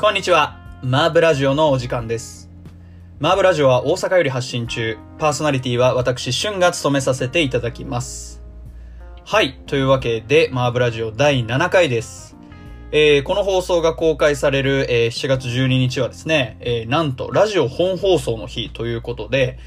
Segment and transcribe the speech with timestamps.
[0.00, 0.56] こんにちは。
[0.82, 2.48] マーブラジオのお時間です。
[3.18, 4.96] マーブラジオは大阪より発信中。
[5.18, 8.42] パーソナリティは私、シュンが務めさせていただきます。
[9.26, 9.60] はい。
[9.66, 12.34] というわけで、マーブラジオ第7回です。
[12.92, 19.58] えーこの放送が公開される、えー7月12日はですね、えーなんと、ラジオ本放送の日ということで、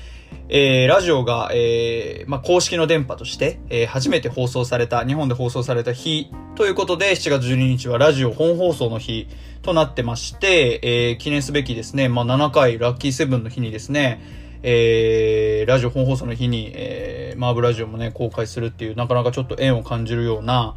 [0.50, 9.27] えーラジオが、えーまあ、公式の電波として、えー初めて放送された、日本で放送された日ということで、7月12日はラジオ本放送の日
[9.62, 14.22] となってまして、えー記念すべきですね、まあ、7回ラッキーセブンの日にですね、
[14.64, 20.76] えーラジオ本放送の日に、えーマーブラジオもね、公開するっていう、なかなかちょっと縁を感じるような、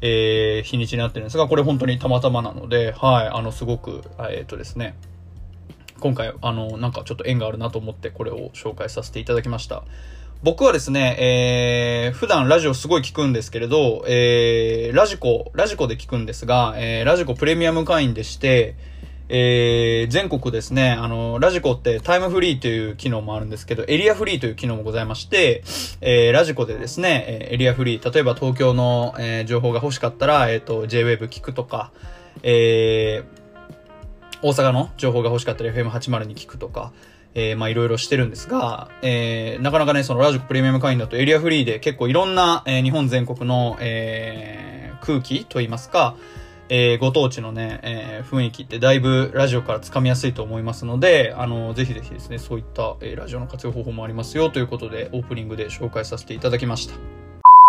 [0.00, 4.96] えー日にちになってるんですが、これ本当にたまたまなので、はい、あの、すごく、えーっとですね、
[6.00, 9.84] 今回、あの、なんかちょっと縁があるなと思ってこれを紹介させていただきました。
[10.42, 18.76] 僕はですね、えー、普段ラジオすごい聞くんですけれど、えー、ラジコ、ラジコで聞くんですが、えー、ラジコプレミアム会員でして、
[19.30, 25.62] えー、全国ですね、あの、ラジコってタイムフリーという機能もあるんですけど、エリアフリーという機能もございまして、
[26.02, 31.90] えー、ラジコでですね、えーエリアフリー、例えば東京の、えー情報が欲しかったら、えっ、と、JWAVE 聞くとか、
[32.42, 33.43] えー、
[34.44, 36.92] 大阪の情報が欲しかったら FM80 に聞くとか、
[37.32, 46.14] えー、まあいろいろしてるんですが、えー、なかなかね、そのラジコプレミアム会員だとエリアフリーで結構いろんな、えー日本全国の、えー、空気といいますか、
[46.68, 57.13] えー、ご当地のね、えー雰囲気ってだいぶラジオからつかみやすいと思いますので、あの、ぜひぜひですね、そういった、えーラジオの活用方法もありますよということで、オープニングで紹介させていただきました。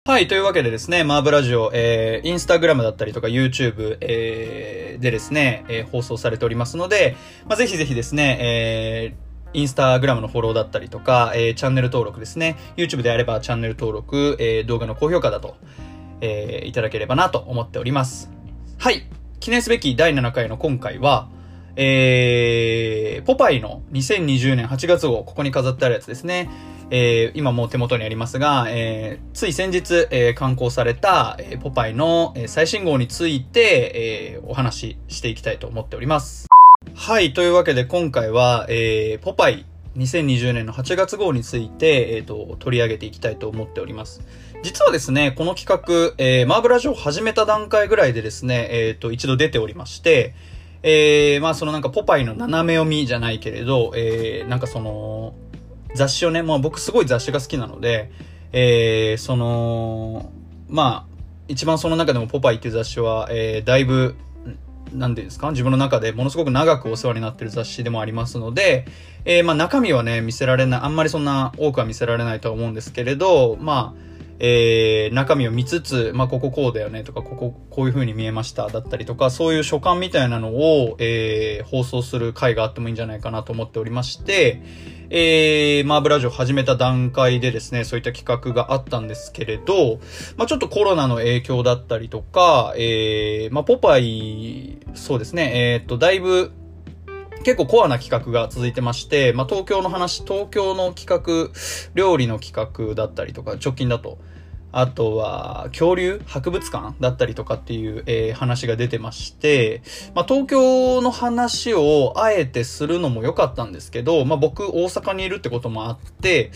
[0.07, 12.55] はい、というわけでですね、マーブラジオ、えー、インスタグラムだったりとか YouTube、えー、でですね、えー放送されておりますので、まあ、ぜひぜひですね、えー、インスタグラムのフォローだったりとか、えーチャンネル登録ですね。
[12.77, 15.55] YouTube であればチャンネル登録、えー動画の高評価だと、
[16.21, 18.29] えーいただければなと思っております。
[18.77, 19.07] はい。
[19.39, 21.29] 記念すべき第7回の今回は、
[21.77, 26.74] えー、ポパイの2020年8月号、ここに飾ってあるやつですね。
[26.91, 36.47] えー、今もう手元にありますが、えー、つい先日、えー、刊行された、えポパイの、最新号について、えお話ししていきたいと思っております。
[36.93, 39.65] はい、というわけで今回は、え、ポパイ
[39.97, 44.21] 2020年の8月号について、えっ、と、取り上げていきたいと思っております。
[44.61, 50.33] 実はですね、この企画、えー、マーブラジオを始めた段階ぐらいでですね、えっ、と、一度出ておりまして、
[50.87, 55.33] えー、まあそのなんかポパイの斜め読みじゃないけれど、えー、なんかその、
[55.95, 58.11] 雑誌をね、まあ僕すごい雑誌が好きなので、
[58.51, 60.31] えー、その、
[60.69, 61.15] まあ、
[61.47, 64.15] 一番その中でもポパイっていう雑誌は、えー、だいぶ、
[64.93, 68.85] なんていうんですか自分の中でものすごく長くお世話になってる雑誌でもありますので、
[69.25, 84.61] えー、まあ中身はね、見せられない、あんまりそんな多くは見せられないとは思うんですけれど、まあ、えー、中身を見つつ、まあ、こここうだよねとか、こここういう風に見えましただったりとか、そういう所感みたいなのを、えー、放送する回があってもいいんじゃないかなと思っておりまして、
[85.09, 89.99] えー、マーブラジオ始めた段階でですね、そういった企画があったんですけれど、
[90.35, 96.51] まあ、ちょっとコロナの影響だったりとか、えー、まあ、ポパイ、そうですね、えーっと、だいぶ、
[97.45, 101.51] 結構コアな企画が続いてまして、まあ、東京の話、東京の企画、
[101.93, 104.17] 料理の企画だったりとか、直近だと、
[104.71, 109.83] あとは、恐竜博物館だったりとかっていう、えー話が出てまして、
[110.15, 116.49] まあ、東京の話をあえてするのも良かったんですけど、まあ、僕大阪にいるってこともあって、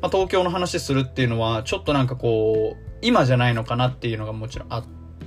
[0.00, 4.84] まあ、東京の話するっていうのは、ちょっとなんかこう、今じゃないのかなっていうのがもちろんあっ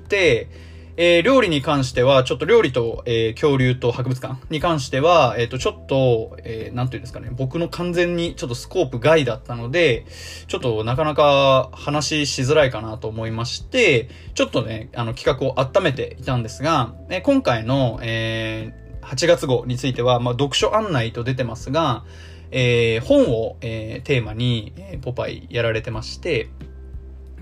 [0.08, 0.69] て、
[1.02, 10.06] えー料理に関しては、ちょっと料理と、えー恐竜と博物館に関しては、えっ、と、ちょっと、えーなんていうんですかね、僕の完全にちょっとスコープ外だったので、
[10.50, 22.04] ちょっとなかなか話しづらいかなと思いまして、ちょっとね、あの企画を温めていたんですが、えー今回の、えー8月号については、まあ、読書案内と出てますが、
[22.52, 26.50] えー本を、えーテーマに、えーポパイやられてまして、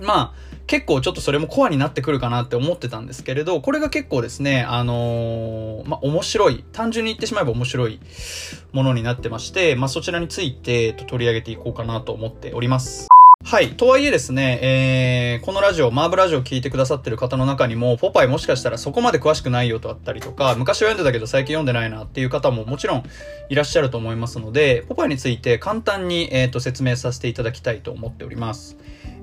[0.02, 8.00] まあ、結構ちょっとそれもコアになってくるかなって思ってたんですけれど、これが結構ですね、あのーまあ面白い、単純に言ってしまえば面白い
[8.74, 13.08] ものになってまして、まあそちらについてえっと取り上げていこうかなと思っております。
[13.46, 13.78] はい。
[13.78, 23.04] とはいえですね、えー、このラジオ、マーブラジオを聞いてくださってる方の中にも、ポパイもしかしたらそこまで詳しくないよとあったりとか、昔は読んでたけど最近読んでないなっていう方ももちろん
[23.48, 28.76] いらっしゃると思いますので、ポパイについて簡単に、えー、と説明させていただきたいと思っております。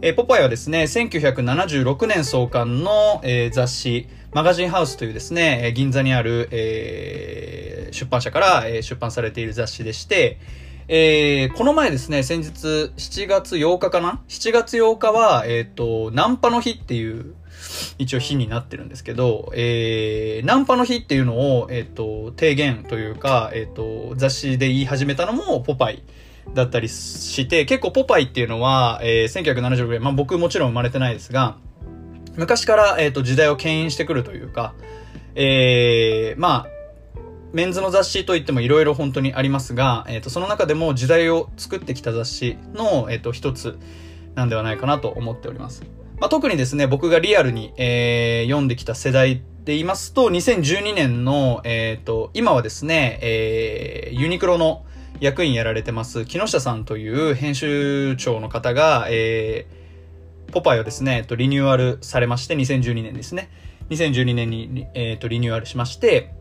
[0.06, 10.38] えーポパイはですね、1976年創刊の、えー雑誌、マガジンハウスというですね、銀座にある、えー出版社から、えー出版されている雑誌でして、
[10.88, 17.32] えーこの前ですね、先日7月8日かな ?7 月8日は、えっ、と、ナンパの日っていう、
[17.96, 26.02] 一応日になってるんですけど、えー、ナンパの日っていうのを、えっ、と、提言というか、えっ、と、雑誌で言い始めたのもポパイ
[26.52, 31.56] だったりして、結構ポパイっていうのは、えー、1976年、まあ僕もちろん生まれてないですが、
[32.36, 34.74] 昔から、えっ、と、時代を牽引してくるというか、
[35.34, 36.74] えー、まあ、
[37.52, 43.78] メンズの雑誌といっても色々本当にありますが、えっ、ー、と、その中でも時代を作ってきた雑誌の、えっ、ー、と、一つ
[44.34, 45.84] なんではないかなと思っております。
[46.18, 54.84] まあ、特にですね、僕がリアルに、えー、読んできた世代で言いますと、2012年の、えっ、ー、と、今はですね、えー、ユニクロの
[55.20, 63.48] 役員やられてます、木下さんという編集長の方が、えー、ポパイをですね、えっと、リニューアルされまして、2012年ですね。
[63.90, 66.34] 2012年に、えっと、リニューアルしまして、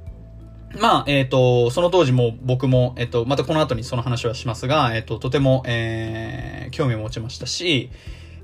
[0.80, 7.92] まあ、えっ、ー、と、その当時も僕も、えっ、ー、と、またこの後にその話はしますが、えっ、ー、と、とても、えー、興味を持ちましたし、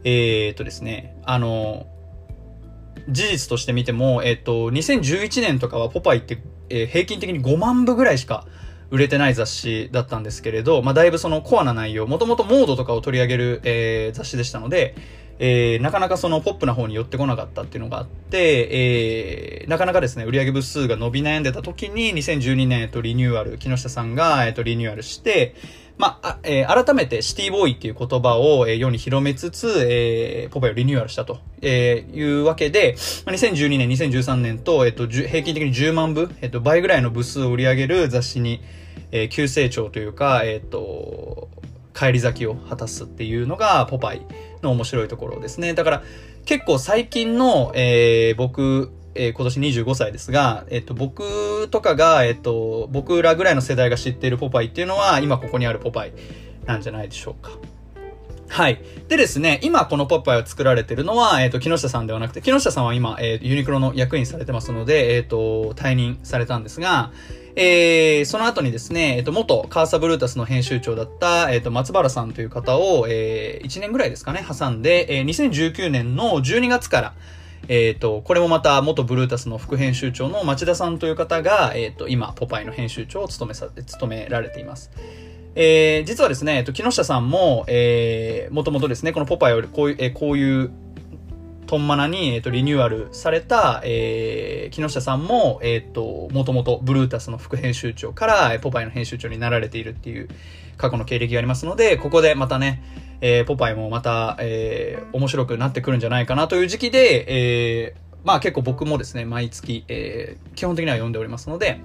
[0.04, 1.88] えっ、とですね、あの、
[3.10, 8.46] 事実として見ても、えっ、と、2011年とかはポパイって、え平均的に5万部ぐらいしか
[8.92, 14.96] 売れてない雑誌だったんですけれど、まあ、だいぶそのコアな内容、もともとモードとかを取り上げる、え雑誌でしたので、
[15.40, 25.56] えー、なかなかそのポップな方に寄ってこなかったっていうのがあって、えー、なかなかですね、売上部数が伸び悩んでた時に、2012年、えっと、リニューアル、木下さんが、えっと、リニューアルして、
[25.98, 32.96] まあ、えー、改めてシティボーイっていう言葉を、えー、世に広めつつ、えー、ポパイをリニューアルしたと、えー、いうわけで、
[33.26, 38.62] まあ、2012年、2013年と、えっと、平均的に10万部、えっと、倍ぐらいの部数を売り上げる雑誌に、
[39.12, 41.50] えー、急成長というか、えっと、
[41.94, 44.22] 帰り咲きを果たすっていうのが、ポパイ
[44.62, 45.74] の面白いところですね。
[45.74, 46.04] だから、
[46.46, 56.14] 結構最近の、えー、僕、えー、今年25歳ですが、えっ、と、僕とかが、えっ、と、僕らぐらいの世代が知っているポパイっていうのは、今ここにあるポパイ
[56.66, 57.52] なんじゃないでしょうか。
[58.48, 58.82] はい。
[59.08, 67.12] でですね、今このポパイを作られてるのは、えっ、ー、と、木下さんではなくて、木下さんは今、えー、ユニクロの役員されてますので、えっ、ー、と、退任されたんですが、
[67.56, 77.14] えー、その後にですね、えっ、と、元カーサブルータスの編集長だった、えっ、と、松原さんという方を、えー、1年ぐらいですかね、挟んで、えー、2019年の12月から、
[77.68, 84.92] えっ、と、これもまた元ブルータスの副編集長の町田さんという方が、えっ、と、今、ポパイの編集長を務めさ、務められています。
[85.56, 90.72] えー、実はですね、えっと、木下さんも、えー、もともとですね、このポパイをこういう、えー、こういう、
[91.70, 100.30] トンマナに、えっと、リニューアルされた、えー、木下さんも、えっと、もともとブルータスの副編集長から、ポパイの編集長になられているっていう
[100.78, 102.82] 過去の経歴がありますので、ここでまたね、
[103.22, 111.82] えー、ポパイもまた、えー、面白くなってくるんじゃないかなという時期で、えー、まあ結構僕もですね、毎月、えー、基本的には読んでおりますので、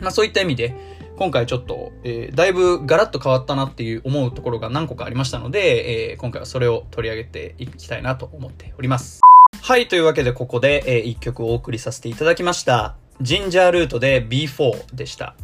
[0.00, 0.74] まあそういった意味で、
[1.16, 9.22] 今回ちょっと、えー、だいぶガラッと変わったなっていう思うところが何個かありましたので、えー、今回はそれを取り上げていきたいなと思っております。
[9.62, 12.96] はい、というわけでここで、えー、一曲お送りさせていただきました。
[13.22, 15.34] ジンジャールートで B4 でした。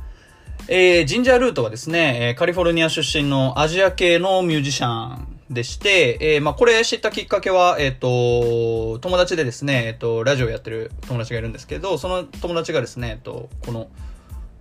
[0.69, 13.89] えー、ジンジャールートはですね、カリフォルニア出身のアジア系のミュージシャンでして、えー、まあ、これ知ったきっかけは、えっ、ー、と、友達でですね、えっ、ー、と、ラジオやってる友達がいるんですけど、その友達がですね、えっと、この、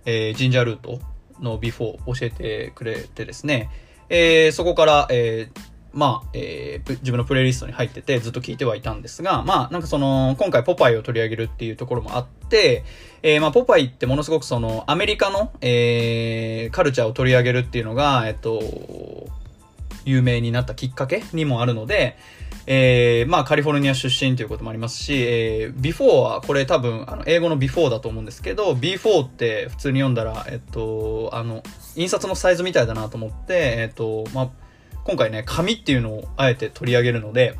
[0.04, 1.00] えー、 Ginger Root
[1.40, 3.70] の before 教えてくれてですね、
[4.08, 5.60] えー、そこから、えー、
[5.92, 12.84] まあ、えー、自分のプレイリストに入っててずっと聞いてはいたんですが、まあ、なんかその、今回ポパイを取り上げるっていうところもあって、
[13.22, 18.60] えー、まあ、ポパイってものすごくその、アメリカの、えー、カルチャーを取り上げるっていうのが、えっと、
[20.04, 22.16] 有名になったきっかけにもあるので、
[22.66, 31.62] えー、まあカリフォルニア出身ということもありますし、えー、before はこれ多分あの英語の before だと思うんですけど、b4 って普通に読んだら、えっと、あの、
[31.96, 34.50] 印刷のサイズみたいだなと思って、えっと、まあ、
[35.04, 37.58] 今回ね、紙っていうのをあえて取り上げるので、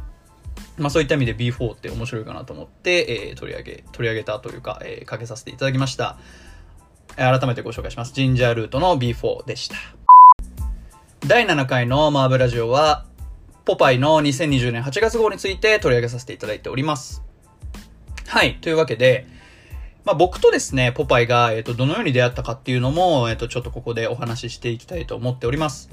[0.78, 6.18] まあそういった意味で B4 って面白いかなと思って、えー、取り上げ、取り上げたというか、えー、かけさせていただきました。
[7.16, 8.14] 改めてご紹介します。
[8.14, 9.76] ジンジャールートの B4 でした。
[11.26, 13.04] 第7回のマーブラジオは、
[13.64, 17.22] ポパイの2020年8月号について取り上げさせていただいております。
[18.26, 18.56] はい。
[18.60, 19.26] というわけで、
[20.04, 25.90] まあ、僕とですね、ポパイが、えっ、と、どのように出会ったかっていうのも、えっ、と、ちょっとここでお話ししていきたいと思っております。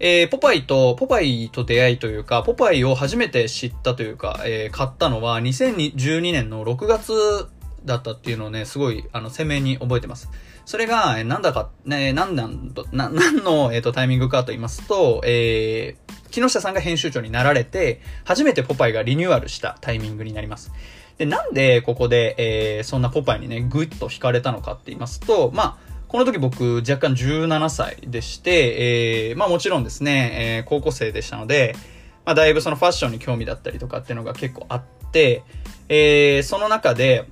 [0.00, 7.48] えー、ポパイと、ポパイと出会いというか、ポパイを初めて知ったというか、えー、買ったのは2012年の6月
[7.84, 10.30] だったっていうのをね、すごい、あの、鮮明に覚えてます。
[10.68, 20.70] それが、え、なんだか、ね、なんなんと、な、 なんの、えっ、ー、と、タイミングかと言いますと、えー、木下さんが編集長になられて、初めてポパイがリニューアルしたタイミングになります。
[21.16, 31.76] で、なんでここで、えー、そんなポパイにね、ぐっと惹かれたのかって言いますと、まあ、この時僕若干17歳でして、えー、まあもちろんですね、えー、高校生でしたので、
[32.26, 34.82] まあだいぶそのファッションに興味だったりとかっていうのが結構あっ
[35.12, 35.44] て、
[35.88, 37.24] えー、その中で、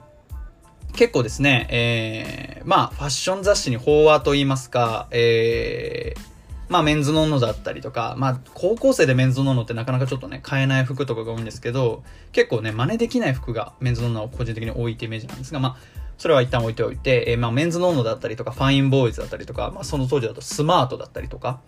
[0.97, 6.21] 結構ですね、えー、まあ、ファッション雑誌に飽和と言いますか、えー、
[6.69, 15.77] まあ、メンズノンノだったりとか、まあ、高校生でメンズノンノってなかなかちょっとね、買えない服とかが多いんですけど、結構ね、真似できない服がメンズノンノは個人的に多いってイメージなんですが、まあ、
[16.17, 21.61] それは一旦置いておいて、えー、まあ、メンズノンノだったりとか、ファインボーイズだったりとか、まあ、その当時だとスマートだったりとか、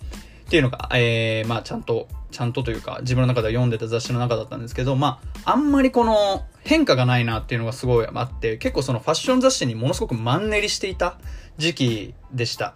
[0.48, 11.18] っていうのが、えー、まあ、ちゃんと、ちゃんとというか、自分の中では読んでた雑誌の中だったんですけど、まあ、あんまりこの、変化がないなっていうのがすごいあって、結構そのファッション雑誌にものすごくマンネリしていた
[11.58, 12.74] 時期でした。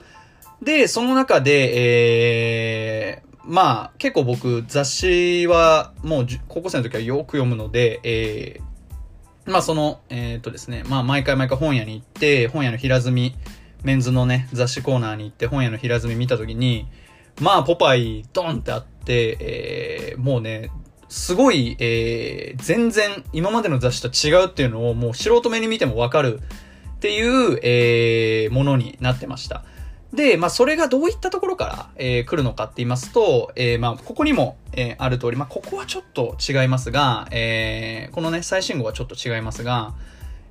[0.61, 13.35] で、その中で、えー、まあ、結構僕、雑誌は、もう、高校生の時はよく読むので、えー、まあ、その、えー、っとですね、まあ、毎回毎回本屋に行って、本屋の平積み、
[13.83, 16.87] メンズのね、雑誌コーナーに行って、本屋の平積み見た時に、
[17.41, 20.71] まあ、ポパイ、ドンってあって、えー、もうね、
[21.09, 26.41] すごい、えー、全然今までの雑誌と違うっていうのをもう素人目に見てもわかる
[26.97, 29.65] っていう、えー、ものになってました。
[30.13, 39.95] で、まあ、それがどういったところから、えー、来るのかって言いますと、えー、まあ、ここにも、えー、ある通り、まあ、ここはちょっと違いますが、えー、このね、最新号はちょっと違いますが、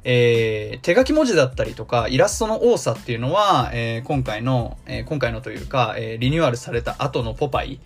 [0.03, 7.79] えー、手書き文字だったりとか、イラストの多さっていうのは、えー、今回の、えー、今回のというか、え、リニューアルされた後のポパイ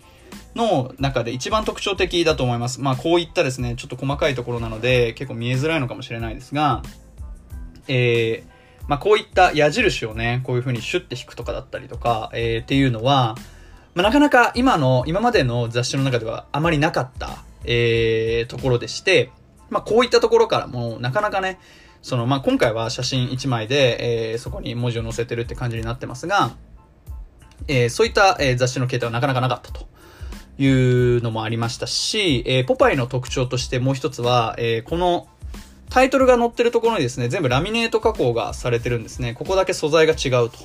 [0.54, 2.80] の中で一番特徴的だと思います。
[2.80, 6.82] まあ、こういったですね、ちょっと細かいところなので、結構見えづらいのかもしれないですが、
[7.86, 8.44] え、
[8.88, 13.36] まあ、こういった矢印をね、こういう風にシュッて引くとかだったりとか、え、っていうのは、
[13.94, 19.30] まあ、なかなか今の、今までの雑誌の中ではあまりなかった、え、ところでして、
[19.68, 21.58] まあ、こういったところからもう、なかなかね、
[22.06, 26.52] その、まあ、今回は写真1枚で、えー、そこに文字を載せてるって感じになってますが、
[27.66, 29.88] えー、そういった、えー、雑誌の形態はなかなかなかったと
[30.56, 35.26] いうのもありましたし、えー、ポパイの特徴としてもう一つは、えー、この
[35.90, 39.34] タイトルが載ってるところにですね、全部ラミネート加工がされてるんですね。
[39.34, 40.58] ここだけ素材が違うと。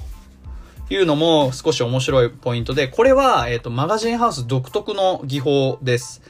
[0.91, 6.21] いうのも少し面白いポイントで、これは、えっ、ー、と、マガジンハウス独特の技法です。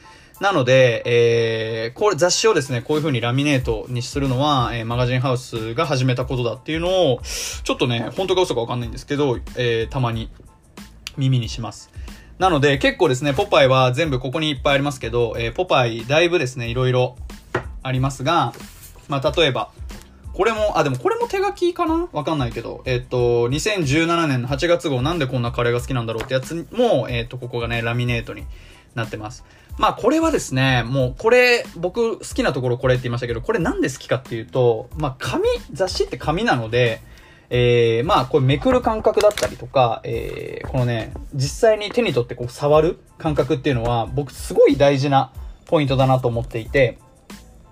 [0.42, 10.30] なので、えー、これ雑誌をですね、こういう風にラミネートにするのは、えー、マガジンハウスが始めたことだっていうのを、ちょっとね、本当か嘘かわかんないんですけど、えー、たまに
[11.16, 11.92] 耳にします。
[12.40, 17.14] なので、結構ですね、ポパイは全部ここにいっぱいありますけど、えー、ポパイだいぶですね、いろいろ
[17.84, 18.52] ありますが、
[19.06, 19.70] まあ、例えば、
[20.32, 22.08] これも、あ、でもこれも手書きかな？
[22.10, 28.44] わかんないけど、えっと、2017年の8月号なんでこんなカレーが好きなんだろうってやつも、えっと、ここがね、ラミネートに
[28.96, 29.44] なってます。
[29.78, 37.00] まあこれはですね、もうこれ、僕好きなところこれって言いましたけど、これなんで好きかっていうと、まあ紙、雑誌って紙なので、
[37.54, 45.32] えー、まあこれめくる感覚だったりとか、えー、このね、実際に手に取ってこう触る感覚っていうのは、僕すごい大事な
[45.66, 46.98] ポイントだなと思っていて、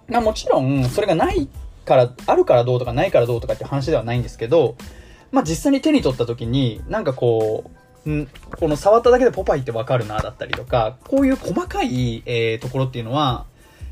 [0.09, 1.49] まあもちろん、それがない
[1.85, 4.76] から、あるからどうとかないからどうとかって話ではないんですけど、
[5.33, 8.28] まあ実際に手に取った時に、なんかこう、ん
[8.59, 13.47] この触っただけでポパイってわかるな、だったりとか、こういう細かい、えー、ところっていうのは、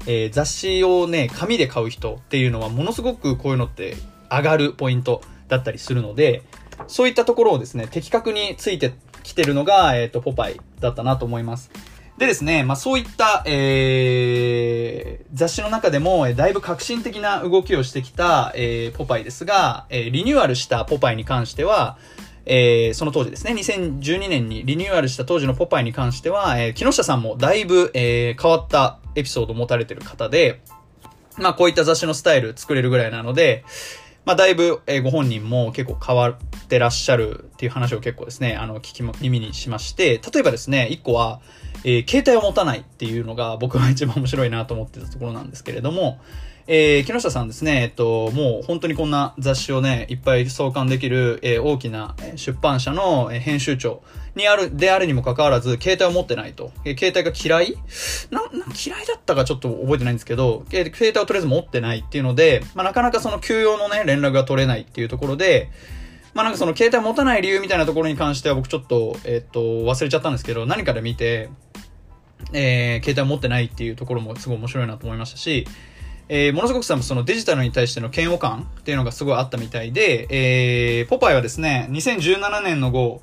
[0.06, 3.96] えー、雑誌をね、紙で買う人っていうのはものすごくこういうのって
[4.30, 6.42] 上がるポイントだったりするので、
[6.86, 11.70] そういったところをですね、的確についてきてるのが、えっ、ー、と、ポパイだったなと思います。
[12.18, 21.96] でですね、まあそういった、えー、雑誌の中でも、だいぶ革新的な動きをしてきた、えー、ポパイですが、えー、リニューアルしたポパイに関しては、
[22.50, 30.62] えー、その当時ですね、2012年にリニューアルした当時のポパイに関しては、えー、木下さんもだいぶ、えー、変わったエピソードを持たれてる方で、
[31.36, 33.64] まあこういった雑誌のスタイル作れるぐらいなので、
[34.24, 36.36] まあだいぶ、ご本人も結構変わっ
[36.68, 41.40] てらっしゃるっていう話を結構ですね、あの、聞きも、耳にしまして、例えばですね、一個は、
[41.84, 46.18] えー、携帯を持たないっていうのが僕は一番面白いなと思ってたところなんですけれども、
[46.70, 54.02] えー、木下さんですね、えっと、もう本当にこんな雑誌をね、いっぱい創刊できる、えー、大きな出版社の編集長
[54.34, 56.70] にある、であるにもかかわらず、携帯を持ってないと。
[56.84, 57.74] えー、携帯が嫌い？
[58.30, 65.70] な、な、嫌いだったかちょっと覚えてないんですけど、えー、携帯をとりあえず持ってないっていうので、まあ、なかなかその休養のね、連絡が取れないっていうところで、
[66.34, 71.48] まあなんかその携帯持たない理由みたいなところに関しては僕ちょっと、えっと、忘れちゃったんですけど、何かで見て、
[72.52, 75.66] えー、携帯持ってないっていうところもすごい面白いなと思いましたし、
[76.28, 83.22] えー、ものすごくそのデジタルに対しての嫌悪感っていうのがすごいあったみたいで、えー、ポパイはですね、2017年の号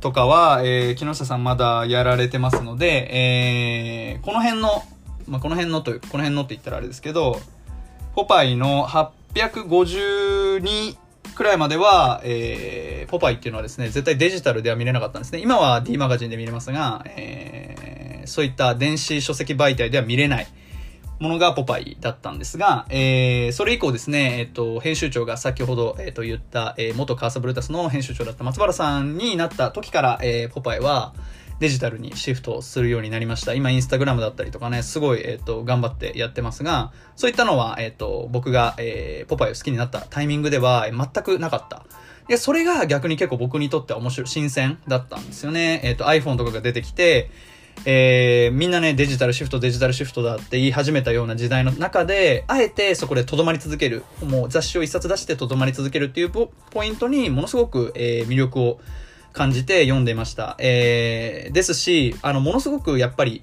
[0.00, 3.08] とかは、えー、木下さんまだやられてますので、
[4.14, 4.82] えー、この辺の、
[5.26, 7.40] まあ、この辺のという、この辺のって言ったらあれですけど、
[8.14, 10.96] ポパイの852
[11.34, 15.40] くらいまでは、えー、ポパイっていうのはですね、絶対デジタルでは見れなかったんですね。
[15.40, 20.46] 今は D マガジンで見れますが、えー、そういった電子書籍媒体では見れない
[21.20, 31.14] ものがポパイだったんですが、えー、それ以降ですね、えっ、と、編集長が先ほど、えっ、と、言った、えー、元カーサブルータスの編集長だった松原さんになった時から、えー、ポパイは、
[31.60, 33.52] デジタルにシフトするようになりました。
[33.52, 41.84] 今、インスタグラムだったりとかね、すごい、えっ、と、頑張ってやってますが、そういったのは、えっ、と、僕が、えー、ポパイを好きになったタイミングでは、全くなかった。
[42.28, 45.82] で、それが逆に結構僕にとっては面白い、新鮮だったんですよね。
[45.84, 47.30] えっ、と、iPhone とかが出てきて、
[47.84, 56.50] えー、みんなね、デジタルシフト、デジタルシフトだって言い始めたような時代の中で、あえてそこで留まり続ける、もう雑誌を一冊出して留まり続けるっていうポ
[56.84, 58.80] イントにものすごく、えー、魅力を
[59.32, 60.56] 感じて読んでいました。
[60.58, 63.40] えー、ですし、あの、ものすごくやっぱり、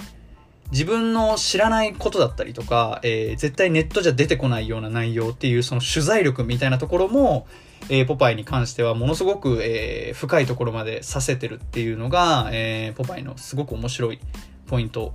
[0.71, 7.47] 自分の知らないことだったりとか、えー、絶対ネットじゃ出てこないような内容っていうその取材力みたいなところも、
[7.89, 14.19] えー、ポパイに関してはものすごく、えー、深いところまでさせてるっていうのが、えー、ポパイのすごく面白い
[14.67, 15.13] ポイント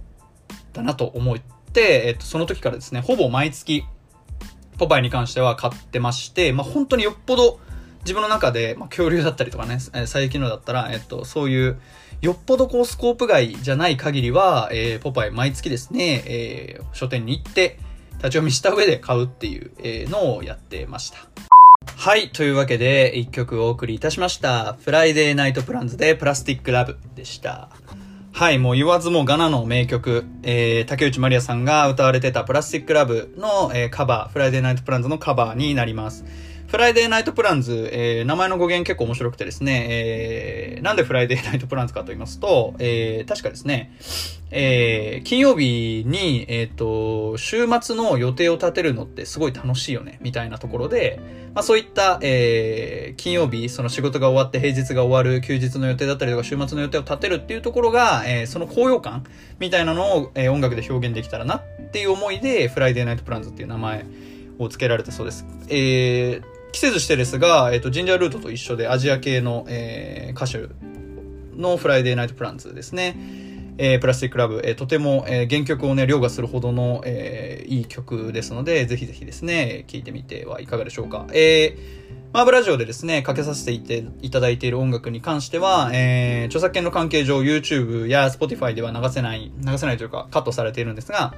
[0.73, 3.85] だなと思って、えっと、その時からですね、ほぼ毎月、
[4.79, 7.61] ポパイに関しては買ってまして、まあ、本当によっぽど
[8.00, 11.81] 自分の中で、まあ、恐竜だったりとかね、最近のだったら、えっと、そういう、
[12.21, 17.79] よっぽどこうスコープ外じゃない限りは、えー、ポパイ毎月ですね、えー、書店に行って、
[18.12, 21.51] 立ち読みした上で買うっていう、え、のをやってました。
[22.02, 22.30] はい。
[22.30, 24.73] というわけで、一曲お送りいたしました。
[24.73, 27.68] Friday Night Plans でプラスティックラブでした。
[28.32, 28.59] はい。
[28.59, 36.25] もう言わずもがなの名曲、えー、竹内まりやさんが歌われてたプラスティックラブの、えー、カバー、 Friday Night Plans のカバーになります。
[36.73, 43.95] Friday Night Plans、えー、名前の語源結構面白くてですね、えー、なんで Friday Night Plans かと言いますと、えー、確かですね、
[44.50, 51.21] えー、金曜日に、えっ、ー、と、週末の予定を立てるのってすごい楽しいよね、みたいなところで、
[51.52, 59.25] まあそういった、えー、金曜日、その仕事が終わって平日が終わる休日の予定だったりとか週末の予定を立てるっていうところが、えー、その高揚感
[59.59, 61.62] みたいなのを、えー、音楽で表現できたらなっ
[61.93, 64.06] ていう思いで、 Friday Night Plans っていう名前
[64.58, 65.45] を付けられたそうです。
[65.69, 70.75] えー、季節してですが、えっ、と、 Ginger Root と一緒でアジア系の、えー、歌手
[71.61, 73.17] の Friday Night Plans ですね。
[73.78, 81.26] えー、プラスティックラブ、えー、とても、えー、原曲をね、凌駕するほどの、えー、いい曲ですので、ぜひぜひですね、聴いてみてはいかがでしょうか。
[81.32, 91.35] えー、マーブラジオでですね、かけさせていていただいている音楽に関しては、えー、著作権の関係上 YouTube や Spotify では流せない、流せないというかカットされているんですが、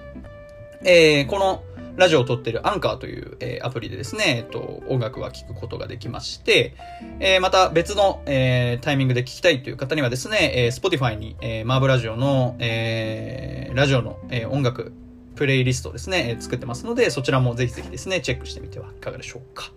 [0.85, 1.63] えー、この、
[1.97, 6.75] ラジオを撮ってるアンカーという、えー、アプリでですね、えっと、音楽は聴くことができまして、
[7.21, 14.93] えー、また別の、えー、タイミングで聴きたいという方にはですね、えー、Spotify に、えー、マーブラジオの、えー、ラジオの、えー、音楽、
[15.37, 19.71] プレイリストをですね、えー、作ってますので、そちらもぜひぜひですね、チェックしてみてはいかがでしょうか。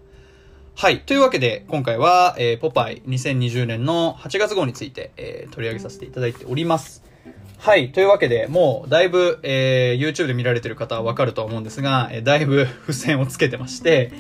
[0.76, 1.02] はい。
[1.02, 7.04] というわけで、今回は、えー、ポパイ2020年の8月号について、えー、取り上げさせていただいております。
[7.58, 7.92] はい。
[7.92, 14.12] というわけで、もう、だいぶ、えー、YouTube で見られてる方はわかると思うんですが、えー、だいぶ付箋をつけてまして、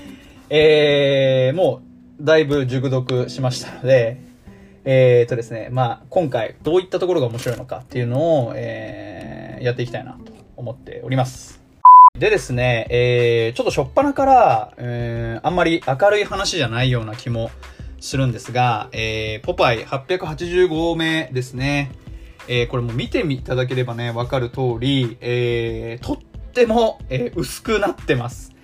[0.50, 1.82] えー、も
[2.19, 4.21] う、だいぶ熟読しましたので、
[4.86, 11.62] えーとですね、まあ、今回、どういったところが面白いのかっていうのを、えー、やっていきたいなと思っております。
[12.17, 17.52] でですね、えー、ちょっと初っ端から、えー、あんまり明るい話じゃないような気も
[18.00, 21.91] するんですが、えー、ポパイ885号目ですね。
[22.47, 26.17] えー、これも見てみただければね、わかる通り、えー、とっ
[26.53, 28.55] ても、えー、薄くなってます。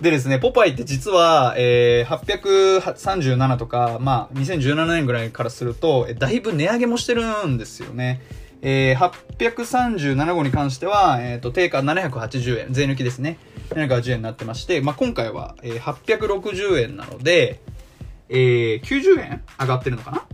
[0.00, 8.20] でですね、ポパイって実は、えー、837とか、まあ、2017年ぐらいからすると、だいぶ値上げもしてるんですよね。
[8.62, 13.38] えー、837号に関しては、えっ、ー、と、定価780円、税抜きですね。
[13.70, 17.60] 780円になってまして、まあ、今回は、えー、860円なので、
[18.28, 20.24] えー、90円上がってるのかな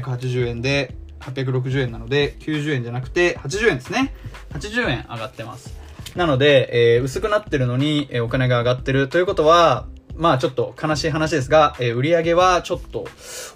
[0.00, 0.94] ?780 円で、
[1.26, 4.14] 860円なので、90円じゃなくて80円ですね。
[4.50, 5.74] 80円上がってます。
[6.14, 9.86] なので、えー、薄くなってるのに、えー、お金が上がってるということは、
[10.16, 13.06] まあちょっと悲しい話ですが、えー、売り上げはちょっと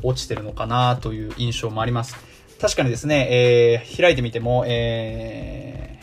[0.02, 2.16] 落ちてるのかなという印象もあります。
[2.60, 5.98] 確かにですね、えー、開いてみても、え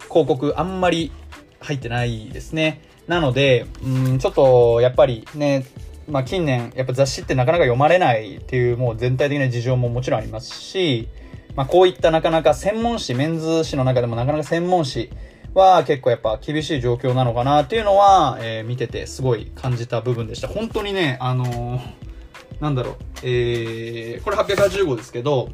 [0.00, 1.12] ー、広告あんまり
[1.60, 2.82] 入ってないですね。
[3.06, 5.66] なので、うん、ちょっとやっぱりね、
[6.08, 11.08] まあ、近年、やっぱ雑誌ってなかなか読まれないっていう、もう全体的な事情ももちろんありますし、
[11.54, 15.10] まあ、こういったなかなか専門誌、メンズ誌の中でもなかなか専門誌
[15.54, 20.48] は結構やっぱ厳しい状況なのかなっていうのは、えー、見ててすごい感じた部分でした。
[20.48, 21.80] 本当にね、あのー、
[22.60, 25.50] なんだろう、えー、これ880号ですけど、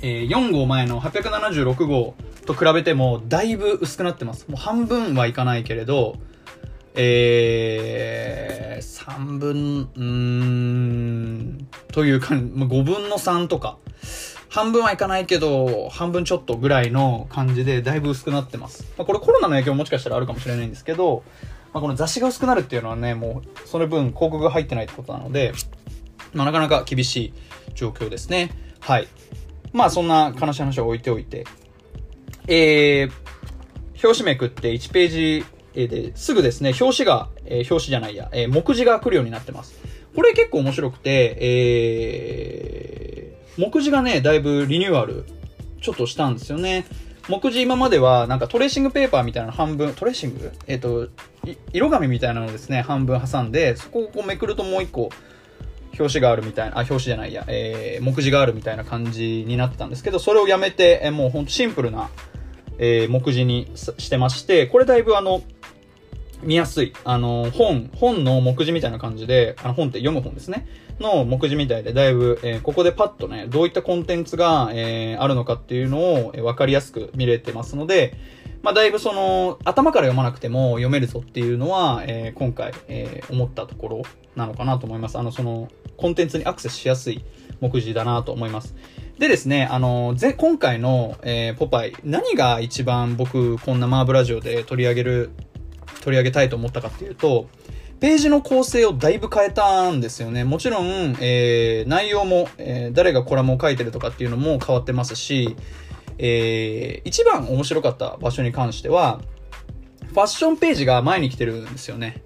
[0.00, 2.14] えー、4号前の876号
[2.46, 4.48] と比べてもだいぶ薄くなってます。
[4.48, 6.16] もう半分はいかないけれど、
[6.94, 13.78] えー、3分、うん、というか、5分の3とか、
[14.48, 18.86] 半分はいかないけど、半分ちょっとぐらいの感じでだいぶ薄くなってます。
[18.98, 21.22] まあ、これコロナの影響ももしかしたらあるかもしれないんですけど、
[21.72, 25.54] まあ、この雑誌が薄くなるっていうのはね、もうその分広告が入ってないってことなので、
[26.34, 27.32] まあ、なかなか厳しい
[27.74, 28.50] 状況ですね。
[28.80, 29.08] はい。
[29.72, 31.46] まあそんな悲しい話は置いておいて、
[32.46, 33.12] えー、
[34.04, 39.74] 表紙めくって1ページですぐですね、表紙が、えー、表紙じゃないや、えー、目次が来るようになってます。
[40.14, 45.24] これ結構面白くて、えー、目次がね、だいぶリニューアル、
[45.80, 46.84] ちょっとしたんですよね。
[47.28, 50.52] 目次今まではなんかトレーシングペーパーみたいなの半分、トレーシング？
[50.66, 51.08] えっ、ー、と、
[51.72, 55.10] 色紙みたいなのをですね、半分挟んで、そこをこうめくるともう一個、
[55.98, 62.10] 表紙があるみたいな、あ、表紙じゃないや、えー、目次があるみたいな感じになってたんですけど、それをやめて、えー、もうほんとシンプルな、
[62.78, 65.42] えー、目次にしてまして、これだいぶあの、
[66.42, 66.92] 見やすい。
[67.04, 70.66] あの、本、本の目次みたいな感じで、あの、本って読む本ですね。
[71.00, 78.16] の目次みたいで、だいぶ、えー、ここでパッとね、どういったコンテンツが、えー、あるのかっていうのを、えー、わかりやすく見れてますので、
[78.62, 84.02] まあ、だいぶその、頭から読まなくても読めるぞっていうのは、えー、今回、えー、思ったところ
[84.36, 85.18] なのかなと思います。
[85.18, 87.24] あの、その、コンテンツにアクセスしやすい
[87.60, 88.74] 目次だなと思います。
[89.18, 95.30] でですね、あの、ぜ、今回の、えー、ポパイ、何が一番僕、こんなマーブラジオで取り上げる、
[96.02, 97.48] 取り上げたいと思ったかっていうと、
[98.00, 100.42] ページの構成をだいぶ変えたんですよね。
[100.42, 105.56] もちろん、えー、内容も、えー、誰がコラムを書いてるとかっていうのも変わってますし、
[106.18, 109.20] えー、一番面白かった場所に関しては、
[110.08, 112.22] ファッションページが前に来てるんですよね。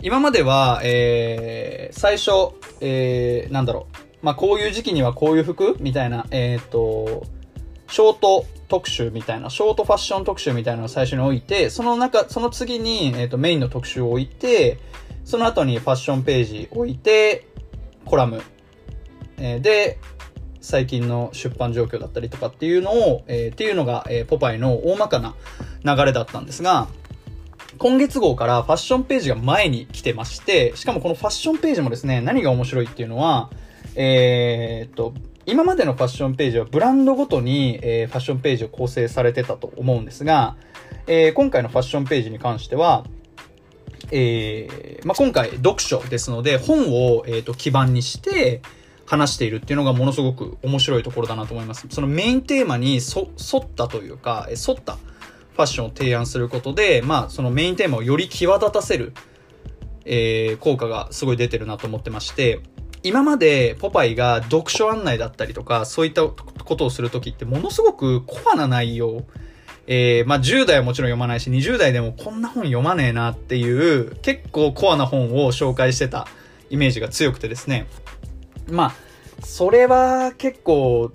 [0.00, 4.24] 今までは、えー、最初、えー、なんだろう。
[4.24, 7.26] まあ、こういう時期にはこういう服みたいな、えっ、ー、と、
[7.88, 14.78] ショート特集みたいな、ショートファッション特集みたいなのを最初に置いて、その中、その次に、えっ、ー、と、メインの特集を置いて、
[15.24, 17.46] その後にファッションページ置いて、
[18.04, 18.42] コラム。
[19.38, 19.98] えー、で、
[20.60, 25.36] 最近の出版状況だったりとかっていうのを、えー、っていうのが、えー、ポパイの大まかな
[25.84, 26.88] 流れだったんですが、
[27.78, 33.50] 今月号からファッションページが前に来てまして、しかもこのファッションページもですね、何が面白いっていうのは、
[33.94, 35.14] えー、っと、
[35.46, 40.56] 今までのファッションページはブランドごとに、えー、ファッションページを構成されてたと思うんですが、
[41.06, 43.04] えー、今回のファッションページに関しては、
[44.10, 48.62] えー、まあ、今回読書ですので、本を、えー、と基盤にして
[49.06, 51.86] 話しているっていうのがものすごく面白いところだなと思います。
[51.90, 59.12] そのメインテーマに沿ったというか、沿ったファッションを提案することで、まあ、そのメインテーマをより際立たせる、
[60.04, 62.60] えー、効果がすごい出てるなと思ってまして、
[63.04, 69.24] 今までポパイが読書案内だったりとか、そういったことをするときってものすごくコアな内容、
[69.86, 76.26] えー、まあ、10代はもちろん読まないし、20代でもこんな本読まねえなっていう、結構コアな本を紹介してた
[76.70, 77.86] イメージが強くてですね。
[78.70, 78.94] まあ、
[79.44, 81.12] それは結構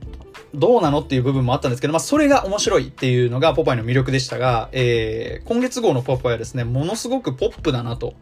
[0.53, 8.13] どうなのっていう部分もあったんですけど、まあ、それが面白いっていうのがポパイの魅力でしたが、えー、今月号のポパイはですね、ものすごくポップだなと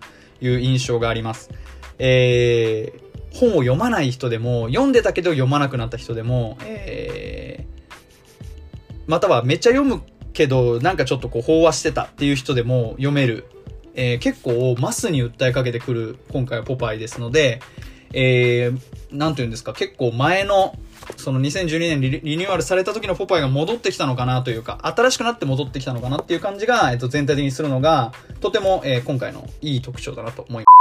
[0.41, 1.49] いう印象があります。
[1.99, 3.06] えー、
[3.37, 7.97] 本を読まない人でも、読んでたけど読まなくなった人でも、えー、
[9.05, 10.01] またはめっちゃ読む
[10.33, 13.45] けど、なんかちょっとこう飽和してたっていう人でも読める、
[13.93, 17.61] えー、結構マスに訴えかけてくる今回はポパイですので、
[18.13, 20.75] えー、なんて言うんですか、結構前の
[21.15, 30.76] その2012年リリニューアルされた時のポパイが戻ってきたのかなというか、新しくなって戻ってきたのかなっていう感じが、えっと、全体的にするのが、とても、えー、今回のいい特徴だなと思います。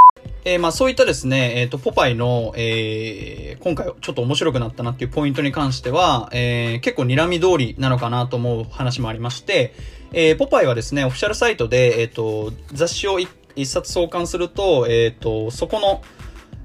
[0.46, 9.74] えー、まあそういったですね、えっ、ー、と、ポパイの、えー、今回ちょっと面白くなったなっていうポイントに関しては、えー、結構睨み通りなのかなと思う話もありまして、
[10.12, 13.28] えー、ポパイはですね、オフィシャルサイトで、えっ、ー、と、雑誌を一
[13.66, 16.00] 冊創刊すると、えっ、と、そこの、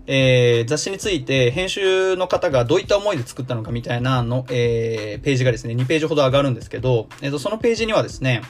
[0.06, 8.44] えー、雑誌について編集の方がどういった思いで作ったのかみたいなの、えー、ページがですね、2ページほど上がるんですけど、えっ、と、そのページにはですね、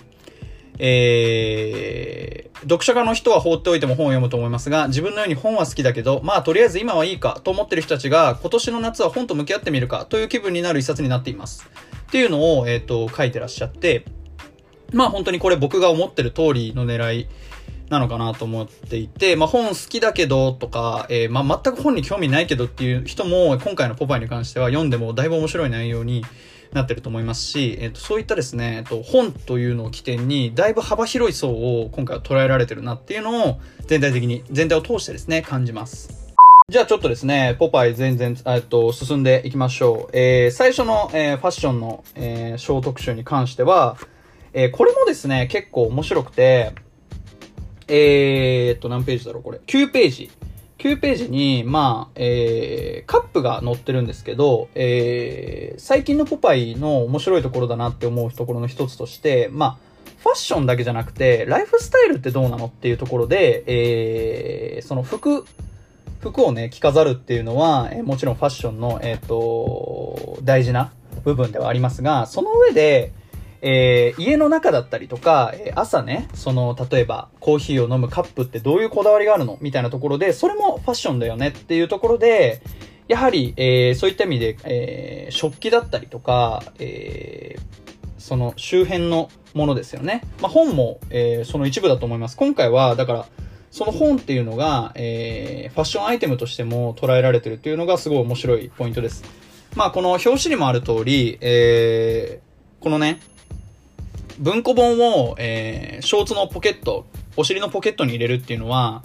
[0.84, 11.70] えー、読書家の人は放っておいても本を読むと思いますが、自分のように本は好きだけど、まあとりあえず今はいいかと思ってる人たちが、今年の夏は本と向き合ってみるかという気分になる一冊になっています。
[12.08, 14.06] っていうのを、えっ、ー、と、書いてらっしゃって、
[14.92, 17.28] まあ本当にこれ僕が思ってる通りの狙い
[17.92, 26.26] なのかなと思っていて、まあ本好きだけどとか、えー、まあ全く本に興味ないけどっていう人も今回のポパイに関しては読んでもだいぶ面白い内容に
[26.74, 36.22] なってると思いますし、えっ、と、そういったですね、えっ、と、本というのを起点に、だいぶ幅広い層を今回は捉えられてるなっていうのを、全体的に、全体を通してですね、感じます。
[36.70, 40.18] じゃあちょっとですね、ポパイ全然、えっと、進んでいきましょう。
[40.18, 43.98] えー、最初の、えー、ファッションの、えー、小特集に関しては、
[44.54, 46.74] えー、これもですね、結構面白くて、
[47.90, 49.60] えー、っと、何ページだろう、これ。
[49.68, 50.32] 9ページ。
[50.82, 59.78] 9ページに、まあ、えー、カップが載ってるんですけど、えー、最近のポパイの面白いところだなって思うところの一つとして、まあ、
[60.24, 65.46] ファッションだけじゃなくて、ライフスタイルってどうなのっていうところで、えー、その服、
[66.20, 73.14] 服をね、着飾るっていうのは、えー、もちろんファッションの、えっ、ー、と、大事な部分ではありますが、その上で、
[73.62, 82.62] えー、家の中だったりとか、えー、朝ね、その、例えば、コーヒーを飲むカップってどういうこだわりがあるのみたいなところで、それもファッションだよねっていうところで、
[83.08, 87.62] やはり、えー、そういった意味で、えー、食器だったりとか、えー、
[88.18, 90.22] その周辺のものですよね。
[90.42, 92.38] まあ、本も、えー、その一部だと思います。
[92.38, 93.26] 今回は、だから、
[93.70, 99.24] その本っていうのが、えー、ファッションアイテムとしても捉えられてるっていうのがすごい面白いポイントです。
[99.76, 103.20] まあ、この表紙にもある通り、えー、このね、
[104.42, 107.06] 文庫本を、えー、ショーツのポケット、
[107.38, 109.04] お尻のポケットに入れるっていうのは、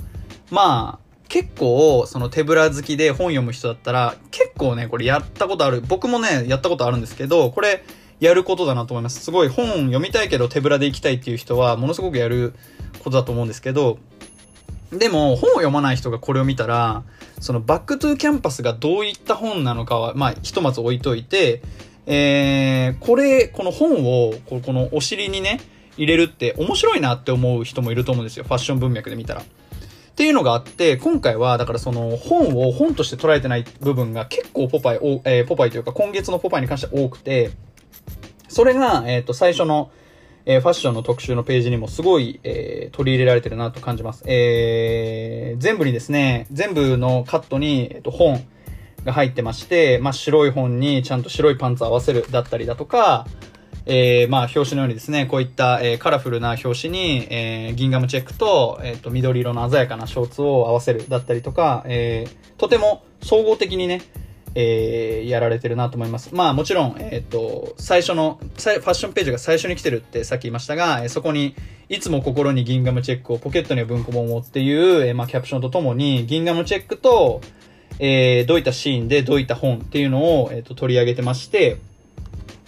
[0.51, 5.83] まあ、結構、その手ぶら好きで本読む人だったら、結構ね、これやったことある。
[5.83, 7.85] 僕もね、やったことあるんですけど、これ、
[8.19, 9.21] やることだなと思います。
[9.21, 12.55] すごい本読みたいけど手ぶらで行きたいっていう人は、ものすごくやる
[13.01, 13.99] ことだと思うんですけど、
[14.91, 17.03] でも、本を読まない人がこれを見たら、
[17.41, 21.61] その Back to Campus がどういった本なのかは、まあ、ひとまず置いといて、
[22.07, 25.61] えー、これ、この本を、このお尻にね、
[25.97, 28.45] 入れるって面白いなって思う人もいると思うんですよ。
[28.45, 29.43] ファッション文脈で見たら。
[29.43, 29.45] っ
[30.17, 37.51] ていうのがあって、今回は、だからその本を本として捉えてない部分が結構ポパイ、えー、ポパイというか今月のポパイに関しては多くて、
[38.49, 39.91] それが、えっ、ー、と、最初の、
[40.47, 44.23] えー、ファッションの特集のページにもすごい、えー、取り入れられてるなと感じます。
[44.27, 48.43] えー、全部にですね、全部のカットに、えっ、と、本、
[49.07, 53.27] が入ってまして、まあ、白い本にちゃんと白いパンツを合わせるだったりだとか、
[53.87, 62.27] えー、まあ、表紙のようにですね、こういった、えー、カラフルな表紙に、えー、ギンガムチェックと、えっ、と、緑色の鮮やかなショーツを合わせるだったりとか、え、
[62.59, 64.03] とても総合的にね、
[64.57, 66.35] え、やられてるなと思います。
[66.35, 71.55] まあもちろん、えっ、と、最初の、ファッションページが最初に来てるってさっき言いましたが、えそこに、
[71.89, 77.41] いつも心にギンガムチェックをポケットには文庫本をっていう、え、まあキャプションとともに、ギンガムチェックと、
[77.99, 81.79] えー、どういったシーンでどういった本っていうのを、えーと、取り上げてまして、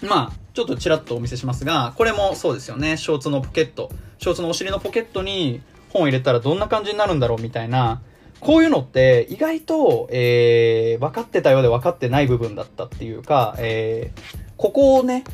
[0.02, 2.96] まあ、ちょっとちらっとお見せしますが、これもそうですよね。
[2.96, 3.90] ショーツのポケット。
[4.18, 5.60] ショーツのお尻のポケットに
[5.90, 8.02] 本を入れたらどんな感じになるんだろうみたいな、
[8.40, 14.20] こういうのって意外と、えー、分かってたようで分かってない部分だったっていうか、えー、
[14.56, 15.24] ここをね、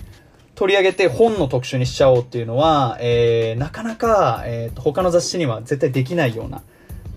[0.54, 6.62] 取り上げて本の特集にしちゃおうっていうのは、えー、なかなか、えーと、他の雑誌には絶対できないような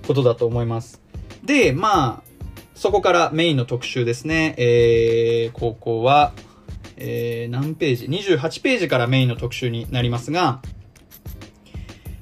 [0.08, 1.02] ことだと思います。
[1.44, 2.27] で、まあ、
[2.78, 4.54] そこからメインの特集ですね。
[4.60, 6.32] えー、ここは、
[6.96, 10.62] えー、何ページ ?28 ページからメインの特集になりますが、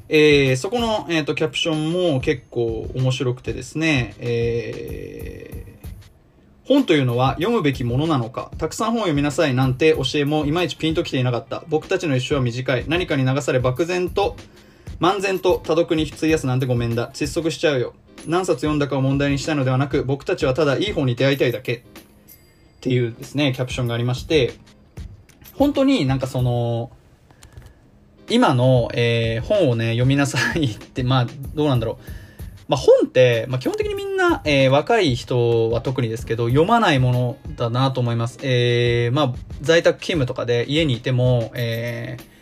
[0.07, 5.87] えー、そこの、えーと、キャプションも結構面白くてですね、えー、
[6.65, 11.65] 本というのは読むべきものなのか、たくさん本を読みなさいなんて教えもいまいちピンときていなかった。
[11.67, 12.85] 僕たちの一生は短い。
[12.87, 14.37] 何かに流され漠然と、
[15.01, 17.11] 漫然と多読に費やすなんてごめんだ。
[17.11, 17.93] 窒息しちゃうよ。
[18.27, 21.81] 何冊読んだかを問題にしたいのではなく、僕たちはただいい本に出会いたいだけっ
[22.81, 24.53] ていうですね、キャプションがありまして、
[25.53, 26.91] 本当になんかその、
[28.29, 32.05] 今の、えー、本をね、読みなさいって、まあ、どうなんだろう。
[32.67, 38.39] まあ、本って、まあ、基本的にみんな、えー、若い人は特にですけど、読まないものだなと思います。
[38.41, 42.34] えー、まあ、在宅勤務とかで家にいても、えー、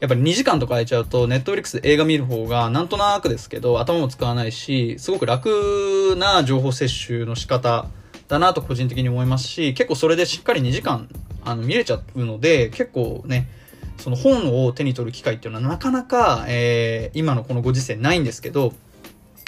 [0.00, 7.86] やっぱり2時間とか空いちゃうと、ネットフリックスで映画見る方が、なんとなくですけど、頭も使わないし、すごく楽な情報摂取の仕方
[8.28, 11.08] だなと個人的に思いますし、結構それでしっかり2時間、
[11.44, 13.48] あの、見れちゃうので、結構ね、
[13.96, 18.74] その本を手に取る機会っていうのはなかなか、えー、今のこのご時世ないんですけど、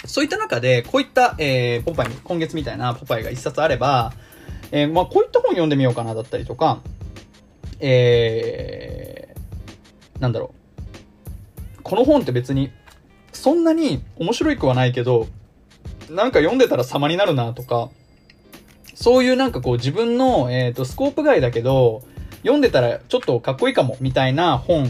[0.05, 4.11] そういった中で、こういった、えー、ポパイ、今月みたいなポパイが一冊あれば、
[4.71, 6.81] えー、まあ、こういった本読んでみようかなだったりとか、
[7.79, 9.10] えー、
[10.21, 10.53] なんだろ
[11.79, 11.83] う。
[11.83, 12.71] この本って別に、
[13.33, 15.27] そんなに面白いくはないけど、
[16.09, 17.89] なんか読んでたら様になるなとか、
[18.93, 22.03] そういうなんかこう自分の、えっ、ー、と、スコープ外だけど、
[22.43, 24.89] 読んでたらちょっとかっこいいかも、みたいな本っ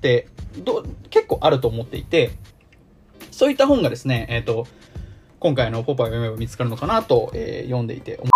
[0.00, 2.30] てど、結構あると思っていて、
[3.32, 4.66] そういった本がですね、えっ、ー、と、
[5.40, 8.30] 今回のポパイを読めば見つかるのかなと、えー、読んでいて思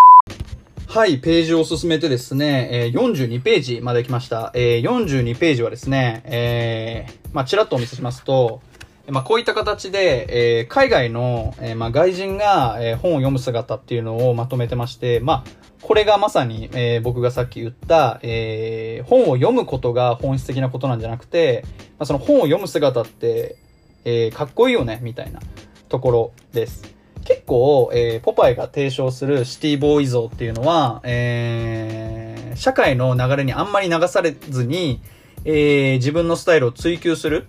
[0.93, 4.51] はい、ページを進めてですね、え、42ページまで来ました。
[4.53, 8.61] え、42ページはですね、えー、まあ、ちらっとお見せしますと、
[9.09, 15.45] まあ、こういった形で、えー、海外の、えー、まあ、外人が、えー、本を読む姿っていうのをまとめてまして、まあ、
[15.81, 21.65] これがまさに、えー、僕がさっき言った、えー、本を読むことが本質的なことなんじゃなくて、
[21.99, 23.57] まあ、その本を読む姿って、
[24.05, 25.41] えー、かっこいいよね、みたいな
[25.89, 27.02] ところです。
[27.25, 35.01] 結構、えー、ポパイが提唱するシティボーイ像っていうのは、えー、社会の流れにあんまり流されずに、
[35.45, 37.47] えー、自分のスタイルを追求する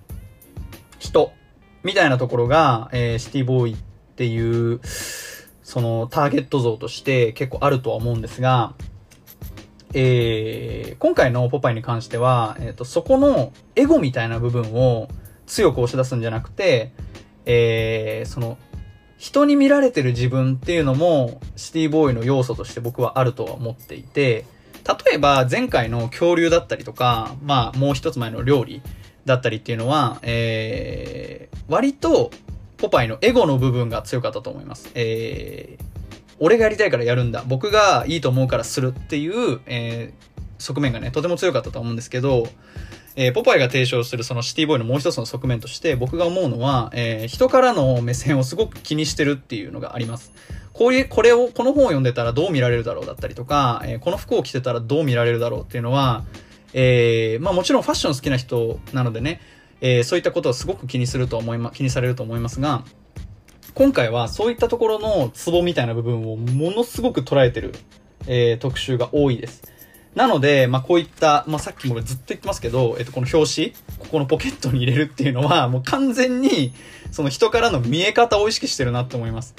[0.99, 1.31] 人
[1.83, 3.77] みたいなところが、えー、シティボーイっ
[4.15, 4.79] ていう、
[5.63, 8.75] そのターゲット像として結構あるとは思うんですが、
[9.95, 15.07] えー、今回のポパイに関しては、えっ、ー、と、そこのエゴみたいな部分を
[15.45, 16.91] 強く押し出すんじゃなくて、
[17.45, 18.57] えー、その、
[19.23, 24.43] 人に見られてる自分っていうのもシティボーイの要素として僕はあるとは思っていて、
[25.05, 28.81] 例えば前回の恐竜だったりとか、まあもう一つ前の料理
[29.23, 32.31] だったりっていうのは、えー、割と
[32.75, 34.91] ポパイのエゴの部分が強かったと思います。
[34.93, 35.83] えー、
[36.39, 37.45] 俺がやりたいからやるんだ。
[37.47, 42.49] 僕がいいと思うからするっていう、えー、側面がね、とても強かったと思うんですけど、
[43.15, 50.31] えー、ポパイが提唱するそのシティボーイのもう一つの側面として僕が思うのは、えー、人からの目線をすごく気にしてるっていうのがあります。
[50.73, 56.23] こういう、これを、この本を読んでたらどう見られるだろうだったりとか、えー、この服を着てたらどう見られるだろうっていうのは、
[56.73, 59.39] えー、まあもちろんファッション好きな人なのでね、
[59.81, 62.83] えー、そういったことをすごく気にすると思いま、気にされると思いますが、
[63.75, 67.73] 今回はそういったところのツボみたいな部分をものすごく捉えてる、
[68.27, 69.72] えー、特集が多いです。
[70.15, 76.73] なので、まあ、こういった、まあ、さっきもずっと言ってますけど、えっと、この表紙、ここのポケットに入れるっていうのは、もう完全に、
[77.11, 79.55] その人からの見え方を意識してるなって思います。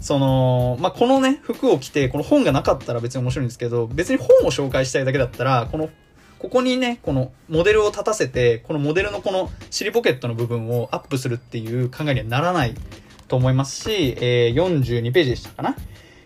[0.00, 5.88] その、まあ、このね、服を着て、この本がなかったら別に面白いんですけど、別に本を紹介したいだけだったら、この、
[6.38, 12.74] ここにね、このモデルを立たせて、このモデルのこの尻ポケットの部分をアップするっていう考えにはならない
[13.28, 15.74] と思いますし、えー、42ページでしたかな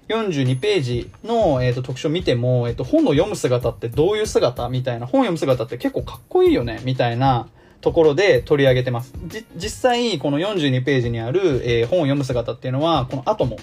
[0.09, 4.69] 42ページの、えーと、特集を見ても、えーと、本を読む姿ってどういう姿？
[4.69, 6.81] みたいな、本を読む姿って結構かっこいいよね？
[6.85, 7.49] みたいな
[7.81, 9.13] ところで取り上げてます。
[9.57, 13.59] 実際、この42ページにある、えー、本を読む姿っていうのは、この後も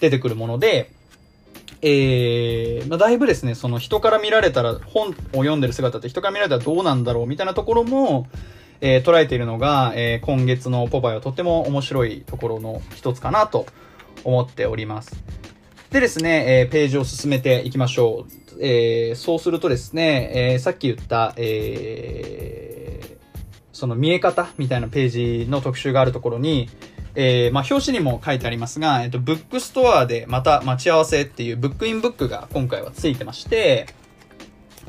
[0.00, 0.90] 出てくるもので、
[1.82, 7.26] えー、まあ、だいぶですね、その人から見られたら、本を読んでる姿って人から見られたらどうなんだろう？
[7.26, 8.26] みたいなところも、
[8.80, 13.66] えー、捉えているのが、えー、今月のポパイはとっても面白いところの一つかなと
[14.24, 15.22] 思っております。
[15.90, 18.64] でですね、えー、ページを進めていきましょう。
[18.64, 23.18] えー、そうするとですね、えー、さっき言った、え、
[23.72, 26.68] その見え方みたいなページの特集があるところに、
[27.16, 33.86] えー、まあ、表紙にも書いてありますが、えっと、ブックストアでまた待ち合わせっていうブックインブックが今回はついてまして、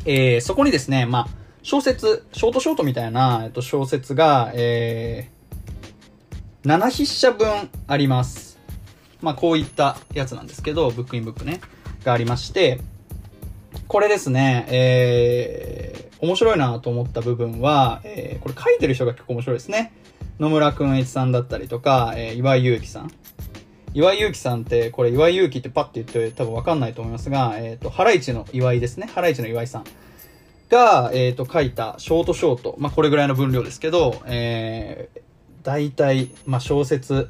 [0.06, 1.28] えー、そこにですね、まあ、
[1.64, 8.51] 小説、ショートショートみたいな、えっと、小説が、えー、7筆者分あります。
[9.22, 11.62] まあ、こういったやつなんですけど、ブックインブックね、
[12.04, 12.80] がありまして、
[13.88, 19.94] これですね、えー、面白いなと思った部分は、えー、これ書いてる人が結構面白いですね。
[20.40, 23.12] 野村くん一さんだったりとか、えー、岩井祐樹さん。
[23.94, 29.08] 岩井祐樹さんって、これ岩井祐樹ってパッて言って多分わかんないと思いますが、えっ、ー、と、ハライチの岩井ですね。
[29.14, 29.84] ハライチの岩井さん。
[30.70, 32.76] が、えっ、ー、と、書いたショートショート。
[32.80, 35.22] まあ、これぐらいの分量ですけど、えー、
[35.64, 37.28] 大体、まあ、小説、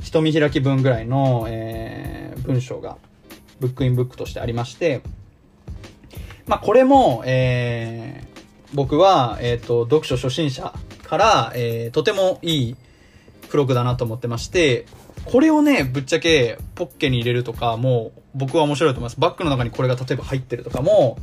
[0.00, 2.98] 一見開き分ぐらいの、えー、文章が、
[3.60, 5.02] ブックインブックとしてありまして、
[6.46, 8.40] まあ、これも、えー、
[8.74, 10.72] 僕は、えっ、ー、と、読書初心者
[11.04, 12.76] から、えー、とてもいい
[13.42, 14.86] 付録だなと思ってまして、
[15.24, 19.20] これをね、ぶっちゃけポッケに入れるとかも、僕は面白いと思います。
[19.20, 21.18] バッグの中にこれが例えば入ってるとかも、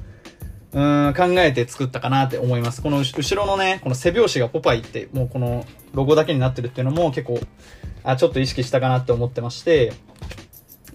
[0.74, 2.82] うん、考えて作ったかなって思います。
[2.82, 7.40] この後ろのね、この背拍子がポパイって、もうこのロゴだけになってるっていうのも結構、
[8.06, 9.94] あ、ちょっと意識したかなって思ってまして、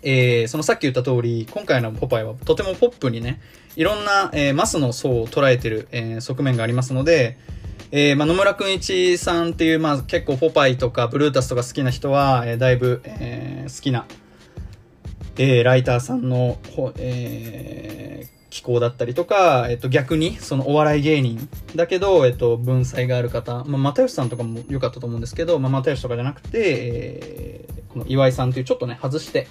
[0.03, 3.41] えー、そのさっき言った通り、今回のポパイはとてもポップにね、
[3.77, 7.39] いろんな、えー、マスの層を捉えてる、えー、側面がありますので、
[7.93, 14.07] えー、まあ、野村くんいちさんっていう、まあ、結構ポパイとかブルータスとか好きな人は、えー、だいぶ、えー、好きな、
[15.37, 16.59] えー、ライターさんの、
[16.97, 29.47] えー、気候だったりとか、えっと、逆に、そのお笑い芸人だけど、えっと、文才がある方、まあ、又吉さんとかも良かったと思うんですけど、まあ、又吉とかじゃなくて、えー、この岩井さんというちょっとね、外して、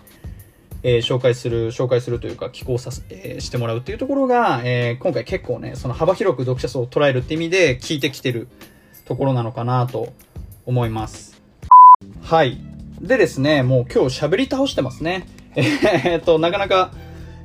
[0.84, 8.48] えー、紹介する、紹介するというか、寄稿させ、えー、してもらうっていうところが、えー、今回結構ね、その幅広く読者層を捉えるって意味で聞いてきてる
[9.06, 10.14] ところなのかなと
[10.66, 11.42] 思います。
[12.22, 12.58] はい。
[13.02, 15.26] でですね、もう今日喋り倒してますね。
[15.56, 16.92] えっと、なかなか、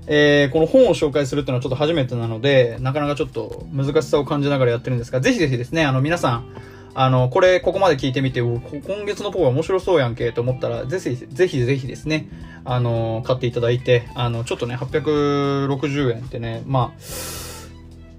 [0.07, 6.47] えー、この本を紹介するっていうのはちょっと初めてなので、なかなかちょっと難しさを感じながらやってるんですが、ぜひぜひですね、あの皆さん、
[6.95, 8.61] あの、これ、ここまで聞いてみて、今
[9.05, 12.29] 月のポーは面白そうやんけと思ったら、ぜひ、ぜひぜひですね、
[12.65, 17.01] あの、買っていただいて、あの、ちょっとね、860円ってね、まあ、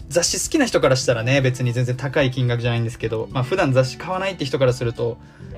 [0.10, 5.18] 雑誌好きな人からしたらね、別に全然高い金額じゃないんですけど、まあ普段雑誌買わないって人からすると、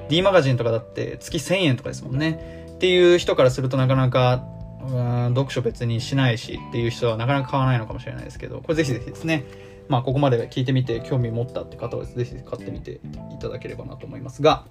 [0.10, 2.66] D マガジンとかだって月1000円とかですもんね。
[2.76, 4.44] っていう人からするとなかなか、
[4.82, 9.44] うん読書別にしないしっていう人はなかなか買わないのかもしれないですけど、これぜひぜひですね、
[9.90, 13.00] まあここまで聞いてみて興味持ったって方はぜひ買ってみて
[13.34, 14.66] いただければなと思いますが、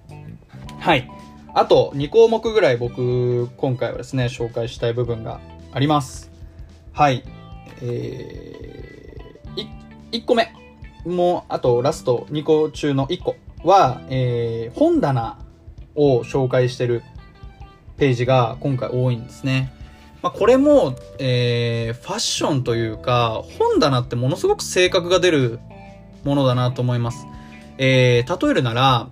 [0.79, 1.09] はい。
[1.53, 5.39] あと2項目ぐらい僕今回はですね、紹介したい部分が
[5.71, 6.31] あります。
[6.93, 7.23] はい。
[7.81, 9.69] えー、
[10.11, 10.53] 1個目。
[11.05, 15.39] もう、あとラスト2個中の1個は、えー、本棚
[15.95, 17.01] を紹介してる
[17.97, 19.73] ページが今回多いんですね。
[20.27, 25.59] まあ、これも、えー、ファッションというか、本棚ってものすごく性格が出る
[26.25, 27.25] ものだなと思います。
[27.77, 29.07] えー、例えるなら、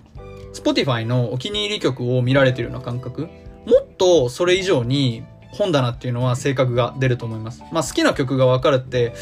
[0.52, 3.28] Spotify のお気に入り曲を見られてるような感覚も
[3.82, 7.62] っとそれ以上に本棚っていうのは性格が出ると思います。
[7.72, 9.14] まあ好きな曲がわかるって、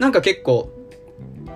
[0.00, 0.68] なんか結構、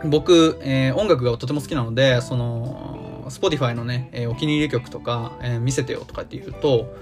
[0.05, 6.95] 僕、えー、音楽がとても好きなので、その、Spotify のね、えー、お気に入り曲とか、えー、見せてよとかって言うと、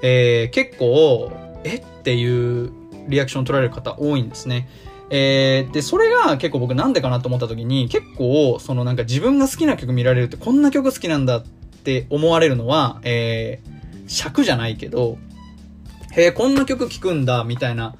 [0.00, 1.76] えー、結構、え？
[1.76, 2.70] っていう
[3.08, 4.68] リアクション取られる方多いんですね。
[5.10, 15.18] えー、で、それが結構僕なんでかなと思った時に、結構、そのなんか自分が好きな曲見られるってこんな曲好きなんだって思われるのは、えー、尺じゃないけど、
[16.12, 17.94] へえ、こんな曲聴くんだ、みたいな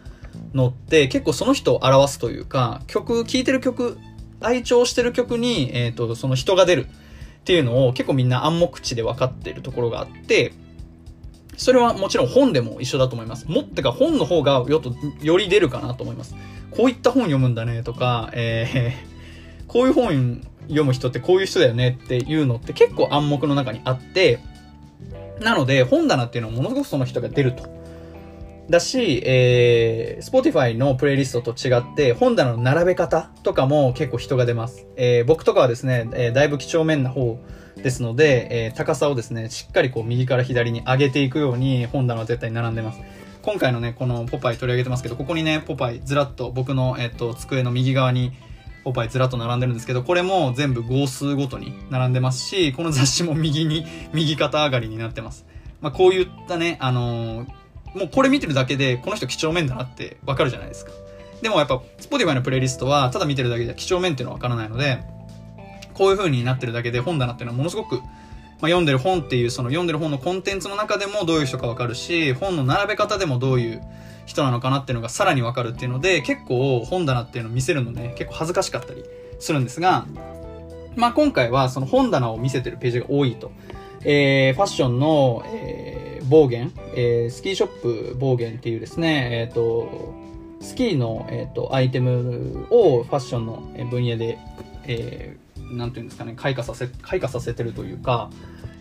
[0.55, 3.99] のって結構その人を表すというか、曲、聴いてる曲、
[4.41, 10.53] 愛聴してる曲に、えっ、ー、と、その人が出るっていうのを結構みんな暗黙知で分かってるところがあって、
[11.57, 13.47] それはもちろん本でも一緒だと思います。
[13.49, 16.35] もってか本の方がよと、より出るかなと思います。
[16.71, 24.41] こういった本読むんだねとか、えー、 こういう本読む人ってこういう人だよねっていうのって結構暗黙の中にあって、
[25.41, 27.65] なので本棚っていうのはものすごくその人が出ると。
[28.69, 34.87] だし、えー、Spotify のプレイリストと違って、本棚の並べ方とかも結構人が出ます。
[34.97, 37.39] えー、僕とかはですね、えー、だいぶ几帳面な方
[37.77, 43.01] ですので、えー、高さをですね、しっかりこう右から左に上げていくように本棚は絶対に並んでます。
[43.43, 48.33] 今回のね、このポパイ取り上げてますけど、ここにね、ポパイずらっと僕の、えっと、机の右側に
[48.83, 55.45] ポパイずらっと並んでるんですけど、これも全部号数ごとに並んでますし、この雑誌も右に、右肩上がりになってます。
[55.81, 60.93] まあ、こういったね、あのー、もうこれ見てるだけで、この人几帳面だなってわかるじゃないですか。
[61.43, 65.05] でもやっぱ、Spotify のプレイリストは、ただ見てるだけで几帳面っていうのはわからないので、
[65.97, 68.07] こういう風になってるだけで本棚っていうのはものすごく、まあ、
[68.63, 73.83] 読んでる本っていう、その読んでる本のコンテンツの中でもどういう人かわかるし、本の並べ方でもどういう
[74.27, 79.05] 人なのかなっていうのがさらにわかるっていうので、結構本棚っていうのを見せるのね、結構恥ずかしかったり
[79.39, 80.07] するんですが、
[80.97, 83.53] まあ今回はその本棚を見せてるページが多いと。
[84.09, 87.83] えー、ファッションの、えー、暴言、えー、スキーショッ
[88.13, 90.15] プ暴言っていうですね、えっ、ー、と、
[90.61, 94.39] スキーの、えっ、ー、と、アイテムをファッションの分野で、
[94.85, 98.31] えー、なんていうんですかね、開花させ、開花させてるというか、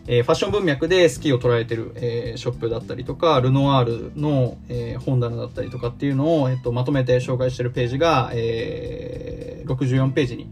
[0.08, 10.48] えー、ファッション文脈でスキーを捉えてる、えー、ショップだったりとか、ルノワールの、えー、本棚だったりとかっていうのを、えっ、と、まとめて紹介してるページが、えー、64ページに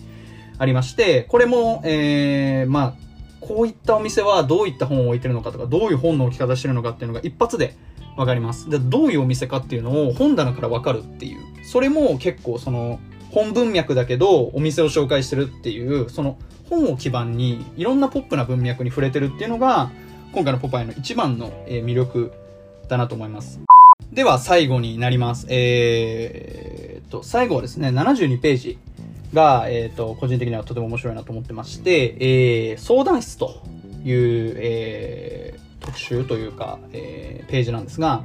[0.57, 2.93] ありまして、これも、えー、まあ、
[3.41, 7.75] こういったお店はどういった本を置いてるのかとか、どういう本の置き方してるのかっていうのが一発で
[8.17, 8.69] わかります。
[8.69, 11.39] で、どういうお店かっていうのを本棚からわかるっていう。
[11.65, 12.99] それも結構その、
[13.33, 16.37] 本文脈だけどお店を紹介してるっていう、その
[16.69, 19.91] 本を基盤にいろんなポップな文脈に触れてるっていうのが、
[20.33, 22.31] 今回のポパイの一番の魅力
[22.87, 23.59] だなと思います。
[24.11, 25.47] では最後になります。
[25.49, 28.77] えー、っと、最後はですね、72ページ
[29.33, 33.63] が、えっ、と、個人的にはとても面白いなと思ってまして、えー、相談室と
[34.05, 38.23] いう、えー、特集というか、えー、ページなんですが、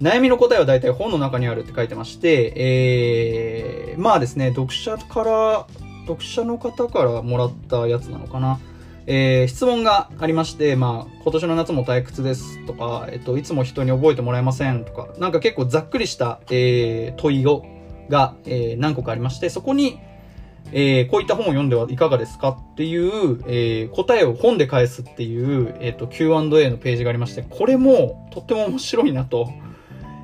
[0.00, 5.66] 悩みの答えは大体本の中にあるって書いてまして、えー、まあですね、読者から、
[6.06, 8.60] 読者の方からもらったやつなのかな。
[9.10, 17.64] えー、質問がありまして、まあ、今年の夏も退屈ですとか、えっと、いつも人に覚えてもらえませんとか、なんか結構ざっくりした、えー、問いを、
[18.10, 19.98] が、えー、何個かありまして、そこに、
[20.72, 29.50] えー、こういった本を読んではいかがですかっていう、えー、答えを本で返すっていう、えっ、ー、と、Q&A のページがありまして、これもとっても面白いなと、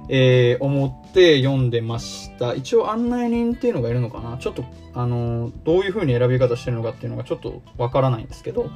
[0.08, 2.54] えー、思って読んでました。
[2.54, 4.36] 一応案内人っていうのがいるのかな？
[4.38, 8.70] ちょっと、あの、どういう風に選び方してるのかっていうのがちょっとわからないんですけど、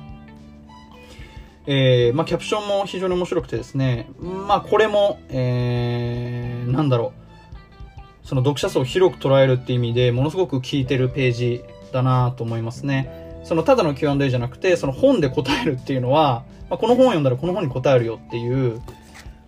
[1.66, 7.12] えー、まあ、キャプションも非常に面白くてですね、まあ、これも、えー、なんだろ
[8.24, 11.62] う、その読者層を広く捉えるっていう意味でものすごく効いてるページ
[11.92, 13.40] だなと思いますね。
[13.44, 18.80] そのただの Q&A じゃなくて、その本で答えるっていうのは、まあ、この本を読んだらこの本に答えるよっていう、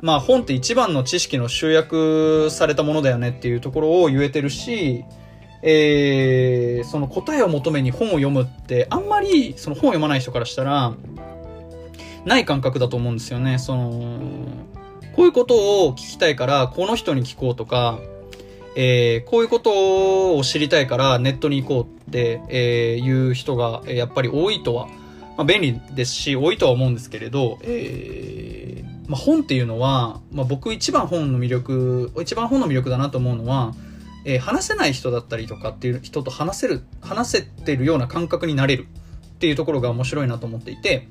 [0.02, 5.04] まあ本って一番の知識の集約されたものだよねっていうところを言えてるし、
[5.62, 10.94] えー、その答えを求めに本を読むってあんまりその本を読まない人からしたら
[12.24, 13.58] ない感覚だと思うんですよね。
[13.58, 13.90] その、
[15.16, 17.98] こういうことを聞きたいから、この人に聞こうとか、
[18.76, 24.86] えー、こういうことを知りたいからネットに行こうって、えー、いう人がやっぱり多いとは、
[25.36, 33.74] まあ、便利ですし、多いとは思うんですけれど、えー、まあ、本っていうのは、まあ、僕一番本の魅力、一番本の魅力だなと思うのは、
[34.24, 38.86] えー、話せない人だったりとかっていう人と話せる、話せてるような感覚になれる
[39.34, 41.08] っていうところが面白いなと思っていて、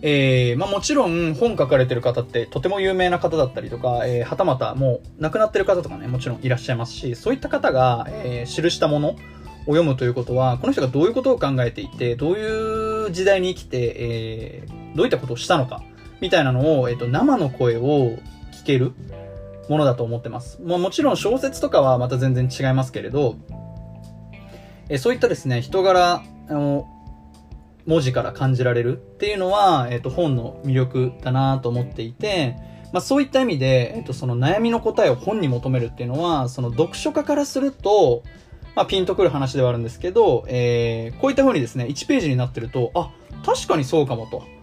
[0.00, 9.16] えー、まあもちろん本書かれてる方ってとても有名な方だったりとか、えー、はたまたもう亡くなってる方とかね、もちろんいらっしゃいますし、そういった方が、えー、記したものを
[9.72, 15.82] 読むということは、この人がどういうことを考えていて、どういう時代に生きて、えー、どういったことをしたのか、
[16.20, 18.16] みたいなのを、えっ、と、生の声を
[18.52, 18.92] 聞ける
[19.68, 20.60] ものだと思ってます。
[20.62, 23.36] まあもちろん小説とかはまた全然違いますけれど、
[24.88, 26.88] え、そういったですね、人柄、あの、
[27.86, 32.56] 文字から感じられるっていうのは、えっ、と、本の魅力だなと思っていて、
[32.92, 38.22] まあそういった意味で、えっ、と、その悩みの答えを本に求めるっていうのは、その読書家からすると、
[38.74, 43.10] まあピンとくる話ではあるんですけど、えー、こういった風にですね、1ページになってると、あ、
[43.44, 44.57] 確かにそうかもと。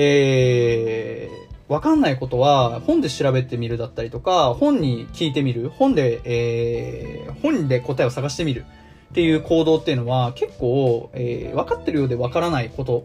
[0.00, 8.64] えー、わかんないことは本で調べてみるだったりとか、本に聞いてみる、本で、えー、本で答えを探してみる。
[9.10, 13.04] っていう行動っていうのは結構、えー、分かってるようで分からないこと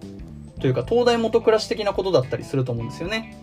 [0.59, 3.37] というか東大元暮らし的なことだったりすると思うんですよね。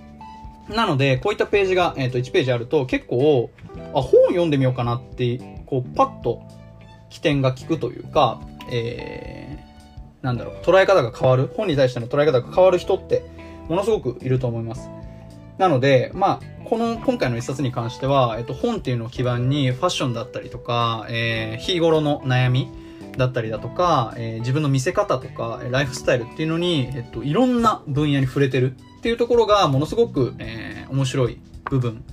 [0.69, 3.51] なので、こういったページが、えっ、ー、と、1ページあると結構、
[3.93, 6.43] あ、本読んでみようかなって、こう、パッと
[7.09, 8.41] 起点が効くというか、
[8.71, 13.25] えー、なんだろう、捉え方が変わる、本に対しての捉え方が変わる人って、
[13.69, 14.91] ものすごくいると思います。
[15.59, 22.69] なので、まあ、この今回の一冊に関しては、えっと、本っていうのを基盤にファッションだったりとか、えー、日頃の悩み
[23.19, 32.05] だったりだとか、えー、自分の見せ方とか、ライフスタイルっていうのに、えっと、いろんな分野に触れてるっていうところがものすごく、えー、面白い部分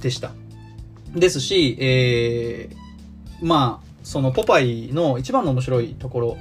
[0.00, 0.32] でした。
[1.14, 6.36] ですし、えー、まあ、そのポパイの一番の面白いところ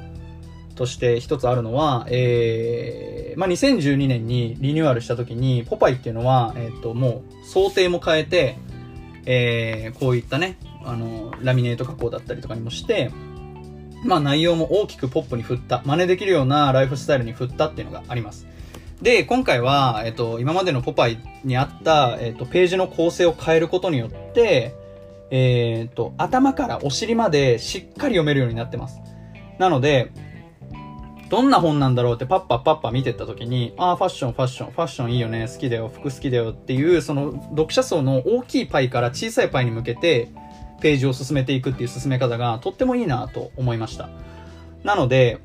[0.81, 8.57] として一つあるのは、えー、まあ、2012年にリニューアルした時に、ポパイっていうのは、えっ、ー、と、もう想定も変えて、
[9.27, 13.11] えー、こういったね、あの、ラミネート加工だったりとかにもして、
[14.03, 18.47] まあ内容も大きくポップに振った、真似できるようなライフスタイルに振ったっていうのがあります。
[19.03, 24.73] で、今回は、えっ、ー、と、今までのポパイにあった、えっ、ー、と、ページの構成を変えることによって、
[25.29, 28.99] えっ、ー、と、頭からお尻までしっかり読めるようになってます。
[29.59, 30.11] なので、
[31.31, 40.27] どんな本なんだろうってパッパッパッパ見てった時に、ああ、ファッション、ファッション、ファッションいいよね、好きだよ、服好きだよっていう、その読者層の大きいパイから小さいパイに向けて、
[40.81, 44.09] ページを進めていくっていう進め方がとってもいいなと思いました。
[44.83, 45.39] なので、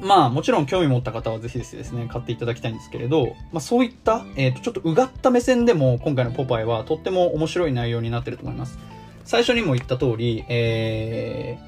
[0.00, 8.78] まあもちろん興味持った方はぜひですね、買っていただきたいんですけれど、まあそういった、えっ、ー、とちょっとうがった目線でも今回のポパイはとっても面白い内容になってると思います。
[9.24, 11.58] 最初にも言った通り、え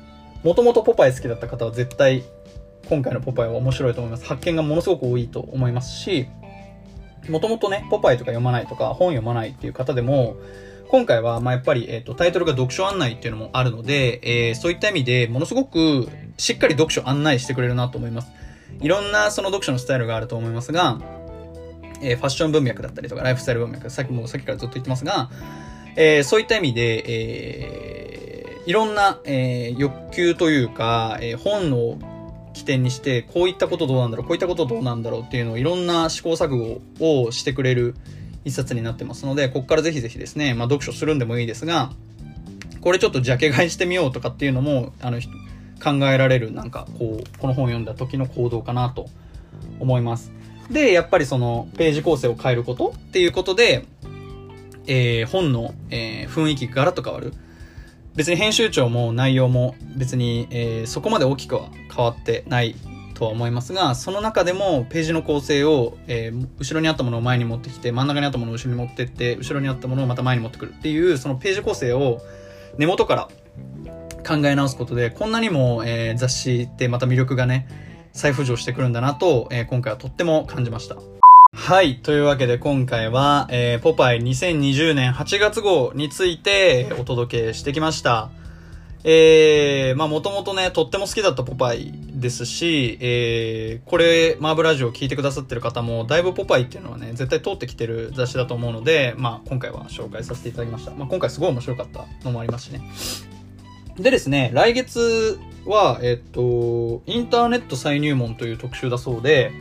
[0.44, 2.24] ー、もともとポパイ好きだった方は絶対
[2.88, 4.26] 今回のポパイは面白いと思います。
[4.26, 6.28] 発見がものすごく多いと思いますし、
[7.28, 10.36] もともとね、ポパイとか読まないとか、本読まないっていう方でも、
[10.88, 16.08] 今回は、ま、やっぱり、えっ、と、タイトルが読書案内っていうのもあるので、えー、そういった意味で、ものすごく、
[16.38, 18.30] しっかり読書案内してくれるなと思います。
[18.80, 21.00] いろんな、その読書のスタイルがあると思いますが、
[22.02, 25.28] えー、ファッション文脈だったりとか、ライフスタイル文脈、さっきもさっきからずっと言ってますが、
[25.96, 31.98] えー、そういった意味で、えー、いろんな、えー、欲求というか、えー、本の
[32.56, 37.94] 起点にして、こういったことどうなんだろう、こういったことどうなんだろうっていうのをいろんな試行錯誤をしてくれる
[38.46, 41.92] 一冊になってますので、ここからぜひぜひですね、まあ読書するんでもいいですが、
[42.80, 45.20] これちょっとジャケ買いしてみようとかっていうのも、あの、
[45.82, 49.08] 考えられるなんかこう、この本を読んだ時の行動かなと
[49.78, 50.32] 思います。
[50.70, 53.84] で、やっぱりそのページ構成を変えることっていうことで、
[54.86, 57.34] えー、本の、えー、雰囲気がガラッと変わる。
[58.16, 62.74] 別に編集長も内容も別に、えー、そこまで大きくは変わってない
[63.14, 72.20] とは思いますが、その中でもページの構成を、えー、後ろにあったものを前に持ってきて、真ん中にあったものを後ろに持ってって、後ろにあったものをまた前に持ってくるっていう、そのページ構成を
[72.78, 73.28] 根元から
[74.26, 77.68] 考え直すことで、こんなにも、えー、雑誌ってまた魅力がね、
[78.12, 80.96] 再浮上してくるんだなと、え、今回はとっても感じました。
[81.56, 81.96] はい。
[81.96, 88.30] というわけで今回は、えー、ポパイ2020年8月号についてお届けしてきました。
[89.02, 100.92] えー、まあもともとね、とっても好きだったポパイですし、えー、これ、マーブラジオを聞いてくださってる方も、だいぶポパイっていうのはね、絶対通ってきてる雑誌だと思うので、まあ今回は紹介させていただきました。
[100.92, 102.82] まあ今回すごい面白かったのもありますしね。
[103.98, 109.52] でですね、来月は、えっと、インターネット再入門という特集だそうで、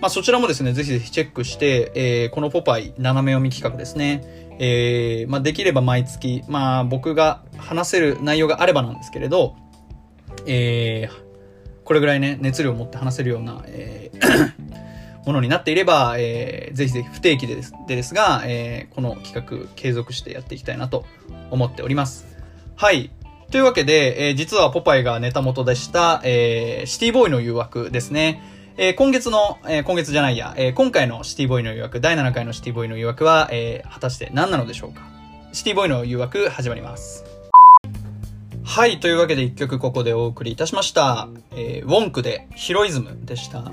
[0.00, 9.56] まあ、そちらもですね、ぜひぜひチェックして、えー、このポパイ斜め読み企画ですね、えー、まあ、できれば毎月、まあ、僕が話せる内容があればなんですけれど、
[10.46, 14.52] えー、これぐらいね、熱量を持って話せるような、えー
[15.26, 21.04] ものになっていれば、えー、ぜひぜひ不定期でですでですが、えー、この企画継続してやっていきたいなと
[21.50, 22.26] 思っております。
[22.76, 23.10] はい。
[23.50, 28.40] というわけで、えー、実はポパイがネタ元でした、えー、シティボーイの誘惑ですね。
[28.78, 35.00] えー、今月の、えー、今月じゃないや、えー、今回のシティボーイの誘惑、第7回のシティボーイの誘惑は、えー、果たして何なのでしょうか
[35.54, 37.24] シティボーイの誘惑始まります。
[38.62, 41.28] はい、というわけで一曲ここでお送りいたしました。
[41.52, 43.72] えー、ウォンクでヒロイズムでした。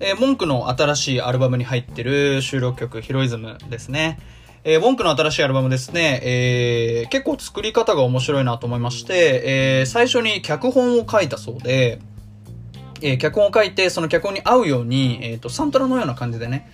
[0.00, 4.18] えー、モンクの新しいアルバムに入ってる収録曲、ヒロイズムですね。
[4.64, 12.00] えー、モンクの新しいアルバムですね、えー、結構作り方が面白いなと思いまして、えー、最初に脚本を書いたそうで、
[13.02, 16.70] えー、脚本を書いて、その脚本に合うように、えっ、ー、と、サントラのような感じでね、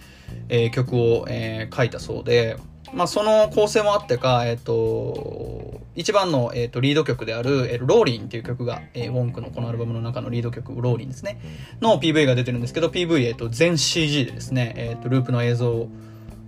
[0.49, 2.57] えー、曲を、えー、書いたそうで、
[2.93, 11.41] まあ、その構成もあってか、えっ、ー、と、一番の、えーと、リード曲である、えー、ローリンっていう曲が、えー、ウォンクのこのアルバムの中のリード曲、ローリンですね。
[11.81, 15.89] の PV が出てるんですけど、PV、えっ、ー、と、全 CG でですね、えっ、ー、と、ループの映像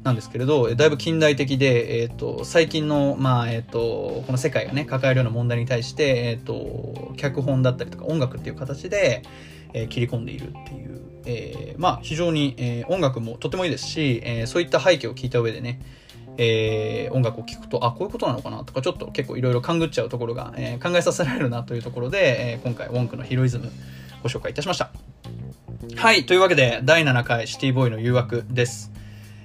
[0.05, 9.23] なんですけれど、だいぶ近代的で、えっ、と、最近の、まあ、えっ、と、この世界がね、抱えるような問題に対して、えっ、と、脚本だったりとか音楽っていう形で、
[9.73, 15.81] え切り込んでいるっていう、えまあ、非常に、え音楽もとてもいいですし、えそういった背景を聞いた上でね、
[16.43, 23.71] えー、音楽を聴くと、あ、こういうことなのかなとか、ちょっと結構いろいろ勘ぐっちゃうところが、えー、考えさせられるなというところで、えー、今回、ウォンクのヒロイズム
[24.23, 24.91] ご紹介いたしました。
[25.97, 28.91] はい、というわけで、第7回シティボーイの誘惑です。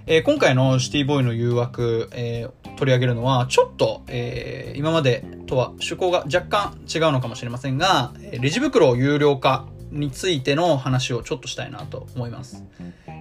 [0.08, 12.64] えー、今回のシティボーイの誘惑、えー、取り上げるのは、ちょっと、えー、今までとは趣向が若干違うのかもしれませんが、レジ袋を有料化についての話をちょっとしたいなと思います。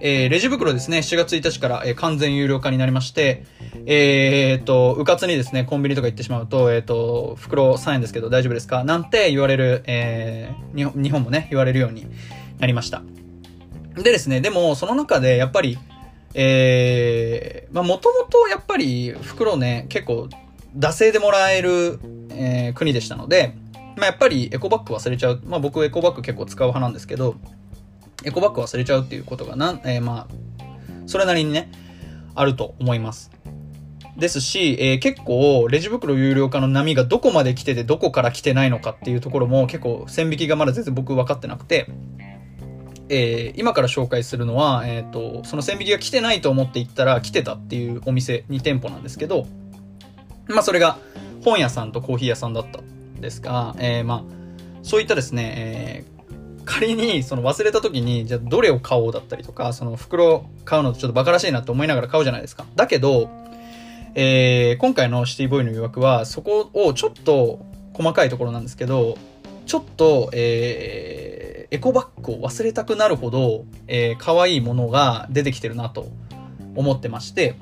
[0.01, 3.45] えー、レジ袋ですね、7月1日から、えー、完全有料化になりまして、
[3.85, 8.83] えー、っと、うかつにですね、コンビニとか行ってしまうと、えー、っと、袋3円ですけど大丈夫ですか？
[8.83, 12.07] なんて言われる、えー、日本もね、言われるように
[12.59, 13.03] なりました。
[13.95, 15.77] でですね、でも、その中で、やっぱり、
[16.33, 20.27] えー、まあ、もともとやっぱり袋ね、結構、
[20.77, 21.99] 惰性でもらえる、
[22.31, 23.55] えー、国でしたので、
[23.95, 25.41] まあ、やっぱりエコバッグ忘れちゃう。
[25.45, 27.35] まあ、僕エコバッグ結構使う派なんですけど、
[28.23, 30.35] エコバッグ忘れちゃうっていうことがな、えー、まあ、
[31.05, 31.71] それなりにね、
[32.33, 33.31] あると思います。
[34.17, 41.87] ですし、えー、結構、レジ袋有料化の波がどこまで来ててどこから来てないのかっていうところも結構線引きがまだ全然僕分かってなくて、
[43.09, 49.47] えー、今から紹介するのは、え、ー、と、その線引きが来てないと思って行ったら来てたっていうお店2店舗なんですけど、
[50.47, 50.97] まあそれが
[51.43, 52.79] 本屋さんとコーヒー屋さんだった
[53.25, 54.23] ですが、えー、まあ、
[54.83, 56.15] そういったですね、え
[56.65, 62.65] 仮にその忘れた時に、じゃあどれを買おうだったりとか、その袋買うのちょっとバカらしいなって思いながら買うじゃないですか。
[62.75, 63.29] だけど、
[64.15, 67.59] えー、今回のシティボーイの誘惑は、そこをちょっと
[67.93, 69.17] 細かいところなんですけど、
[69.65, 76.07] ちょっと、えー、エコバッグを忘れたくなるほど、えー、可愛いものが出てきてるなと
[76.75, 77.55] 思ってまして、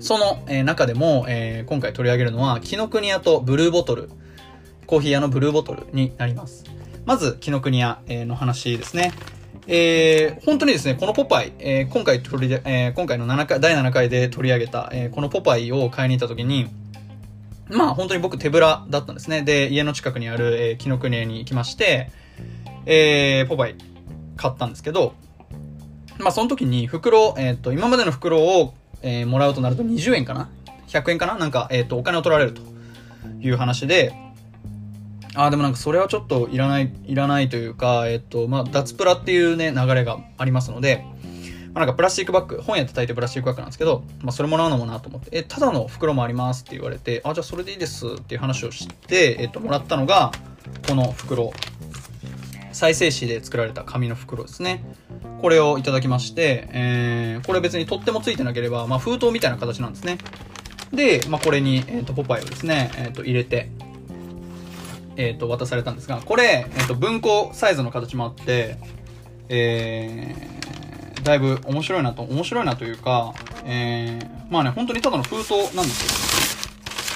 [0.00, 4.10] その、えー、中でも、えー、今回取り上げるのは、紀ノ国屋とブルーボトル、
[4.86, 6.64] コーヒー屋のブルーボトルになります。
[7.04, 9.12] まず、紀ノ国屋の話ですね。
[9.68, 16.68] えー、本当にですね、このポパイ、えー、今回取り、えー、今回の7回、第7回で取り上げた、えー、このポパイを買いに行った時に、
[17.68, 19.42] まあ本当に僕手ぶらだったんですね。
[19.42, 22.10] で、家の近くにある、えー、紀ノ国屋に行きまして、
[22.86, 23.74] えー、ポパイ
[24.36, 25.14] 買ったんですけど、
[26.18, 30.48] まあその時に袋、えっ、ー、と、今までの袋を、えー、もらうとなると20円かな
[30.86, 31.36] ?100 円かな？
[31.36, 32.62] なんか、えっ、ー、と、お金を取られると
[33.40, 34.14] いう話で、
[35.36, 41.04] あでもなんかそれはちょっといらない、いらないというか、えっと、まあ、脱プラっていうね、流れがありますので、
[41.74, 50.32] まあ、なんかプラスチックバッグ、本屋って大抵プラスチックバッグなんですけど、まあ、それもらうのもなと思って、え、ただの袋もありますって言われて、あ、じゃあそれでいいですっていう話をして、えっと、もらったのが、
[50.88, 51.52] この袋。
[52.72, 54.84] 再生紙で作られた紙の袋ですね。
[55.40, 60.18] これをいただきまして、えー、これ別に取っ手もついてなければ、まあ、封筒みたいな形なんですね。
[60.92, 63.70] で、まあ、これに、えっ、ー、と、ポパイをですね、えっ、ー、と、入れて、
[65.16, 68.76] えっ、ー、と、渡されたんですが、これ、えっ、ー、と、文庫サイズの形もあって、
[69.48, 76.26] えー、だいぶ面白いなと、面白いなというか、えー、まあね、本当にただの封筒なんですよ。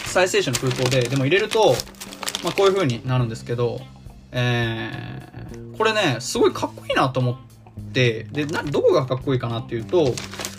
[0.06, 1.74] 再生紙の封筒で、でも入れると、
[2.42, 3.80] まあこういう風になるんですけど、
[4.32, 7.36] えー、これね、すごいかっこいいなと思っ
[7.92, 10.14] て、で、な、どこがかっこいいかなっていうと、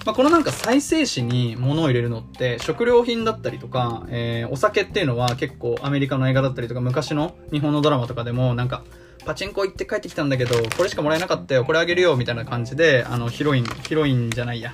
[0.05, 8.83] まあ、このなんか再生紙に物を入れるのって食料品だったりとか、えー、お酒っていうのは結構アメリカの映画だったりとか昔の日本のドラマとかでもなんか
[9.25, 14.73] パチンコ行って帰ってきたんだけど、これしかもらえなかったよ、これあげるよ、みたいな感じで、あの、ヒロイン、ヒロインじゃないや、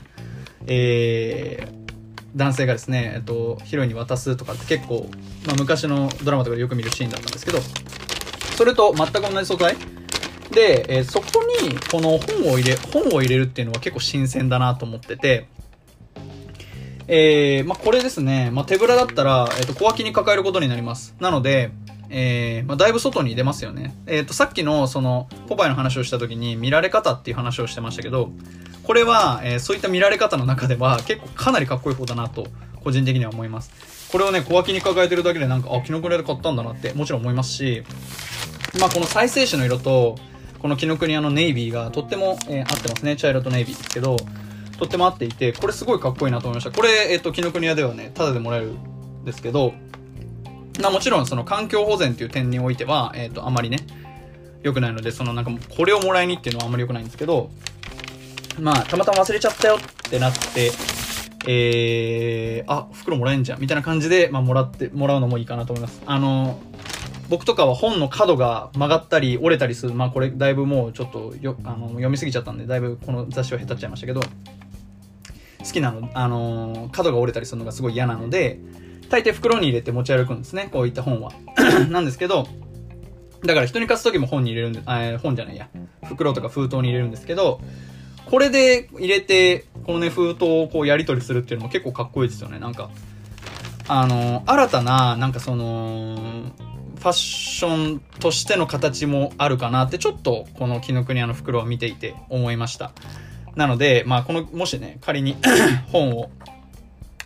[0.68, 1.88] えー、
[2.36, 5.10] 男性がですね、えっと、ヒロインに渡すとかって結構、
[5.46, 7.60] まあ、昔のドラマとかでよく見るシーンだったんですけど、
[8.56, 9.76] それと全く同じ素材
[10.52, 11.26] で、えー、そこ
[11.62, 15.48] にこの本を入れ、本を入れるっていうのは結構新鮮だなと思ってて、
[17.08, 21.16] えー、まあ、これですね、まあ、手ぶらだったら、えっ、ー、と、小脇に抱えることになります。
[21.20, 21.72] なので、
[22.10, 23.96] えー、まあ、だいぶ外に出ますよね。
[24.08, 28.32] えっ、と、さっきの、その、ポパイの話をした時に、見られ方っていう話をしてましたけど、
[28.84, 32.48] これは、えそういった見られ方の中では、結構かなりかっこいい方だなと、
[32.84, 33.72] 個人的には思います。
[34.12, 37.84] これをね、小脇に抱えてるだけでなんか、あ、キノコニアで買ったんだなって、もちろん思いますし、
[38.80, 40.18] まあ、この再生紙の色と、
[40.60, 43.16] このキノクニアのネイビーがとっても、えー、合ってますね。
[43.16, 44.18] 茶色とネイビーですけど、
[44.78, 46.72] とっても合っていて、これすごいかっこいいなと思いました。
[46.72, 49.74] これ、えっ、ー、と、キノクニアではね、タダでもらえるんですけど、
[50.82, 53.80] まあもちろんその環境保全っていう点においては、えっ、ー、と、あまりね、
[54.64, 57.50] 良くないので、そのなんか、これをもらいにっていうのはあんまり良くないんですけど、
[58.60, 60.72] まあ、たまたま忘れちゃったよってなって、
[61.48, 66.02] えー、あ、袋もらえんじゃん、みたいな感じで、まあ、もらって、もらうのもいいかなと思います。
[66.06, 66.60] あの、
[67.30, 69.94] 僕とかは本の角が曲がったり折れたりする。
[69.94, 74.22] まあこれだいぶもうちょっとよあの読みすぎちゃったんで、だいぶこの雑誌は下手っちゃいましたけど、
[75.60, 78.60] 好きなの、あのー、角が折れたりするのがすごい嫌なので、
[79.10, 80.70] 大抵袋に入れて持ち歩くんですね。
[80.72, 81.32] こういった本は。
[81.90, 82.48] なんですけど、
[83.46, 85.70] だから人に貸す時も本に入れるんで、あ本じゃないや。
[86.04, 87.60] 袋とか封筒に入れるんですけど、
[88.26, 92.60] これで入れて、このね、封筒をこうやり取りするっていうのも結構かっこいいですよね。
[92.60, 92.90] なんか、
[93.88, 96.52] あのー、新たな、なんかその、
[97.00, 102.92] ファッションとしての形もあるかなってちょっとこの紀ノ国屋の袋を見ていて思いました。
[103.56, 105.36] なので、まあこの、もしね、仮に
[105.92, 106.30] 本を、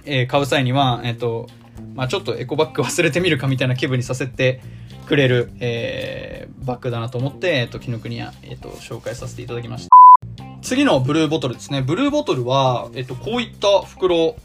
[0.06, 1.48] えー、買う際には、えっ、ー、と、
[1.96, 4.62] まあちょっとエコバッグ忘れてみるかみたいな気分にさせて
[5.08, 9.90] くれる、えー、バッグだなと思って、えっ、と、紀ノ国屋、えっ、と、紹介させていただきました。
[10.62, 11.82] 次のブルーボトルですね。
[11.82, 14.36] ブルーボトルは、えっ、と、こういった袋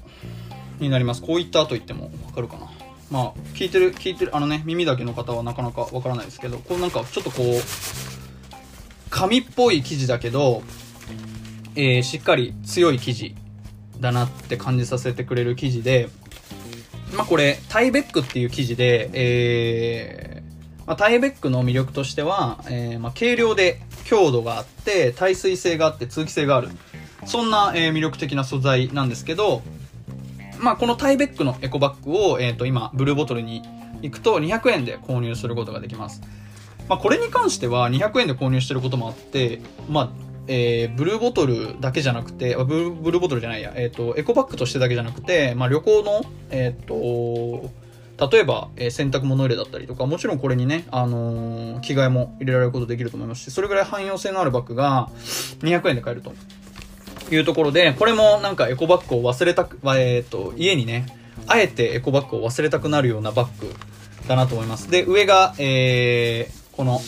[0.81, 1.23] になります。
[1.23, 2.76] こういったと言ってもわかるかな。
[3.11, 7.63] まあ、聞いてる、聞いてる、あのね、耳だけの方はなかなかわからないですけど、こうなんかちょっとこう、
[9.11, 10.63] 紙っぽい生地だけど、
[11.77, 13.37] えー、しっかり強い生地
[14.01, 16.09] だなって感じさせてくれる生地で、
[17.17, 26.69] まあこれ、タイベックっていう生地で、えー、まあ、タイベックの魅力としては、えー、まあ軽量で強度があって、耐水性があって通気性がある。
[27.25, 29.63] そんな、えー、魅力的な素材なんですけど、
[30.61, 33.63] まあ、このタイベックのエコバッグを、え、ー、と、今、ブルーボトルに
[34.03, 36.23] 行くと200円で購入することができます。
[36.89, 40.11] まあ、これに関しては200円で購入してることもあって、まあ、
[40.49, 47.71] えー、ブルーボトルだけじゃなくて、ブルブルーボトルじゃないや、えっ、ー、と、エコバッグとしてだけじゃなくて、まあ、旅行の、えっ、ー、と、
[48.31, 55.11] 例えば、え、洗濯物入れだったりとか、もちろんこれにね、あの、着替えも入れられることできると思いますし、それぐらい汎用性のあるバッグが
[55.61, 56.33] 200円で買えると
[57.35, 61.07] いうところで、これもなんかエコバッグを忘れたく、えっ、と、家にね、
[61.47, 63.75] あえてエコバッグを忘れたくなるようなバッグ
[64.29, 64.91] だなと思います。
[64.91, 67.01] で、上が、えー、この、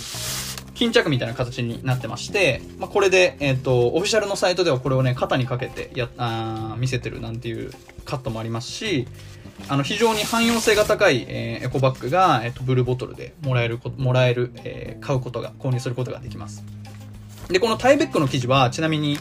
[0.75, 7.73] 巾着みたいな形になってまして、まあ、これで、えっ、ー、と、オフィシャルのサイトではこれをね、肩にかけてや、あ見せてるなんていう
[8.05, 9.09] カットもありますし、
[9.67, 16.63] あの、非常に汎用性が高い、えー、エコバッグが、えっ、ー、と、ブルーボトルでもらえる、もらえる、え、買うことが、購入することができます。
[17.49, 19.19] で、このタイベックの生地は、ちなみに、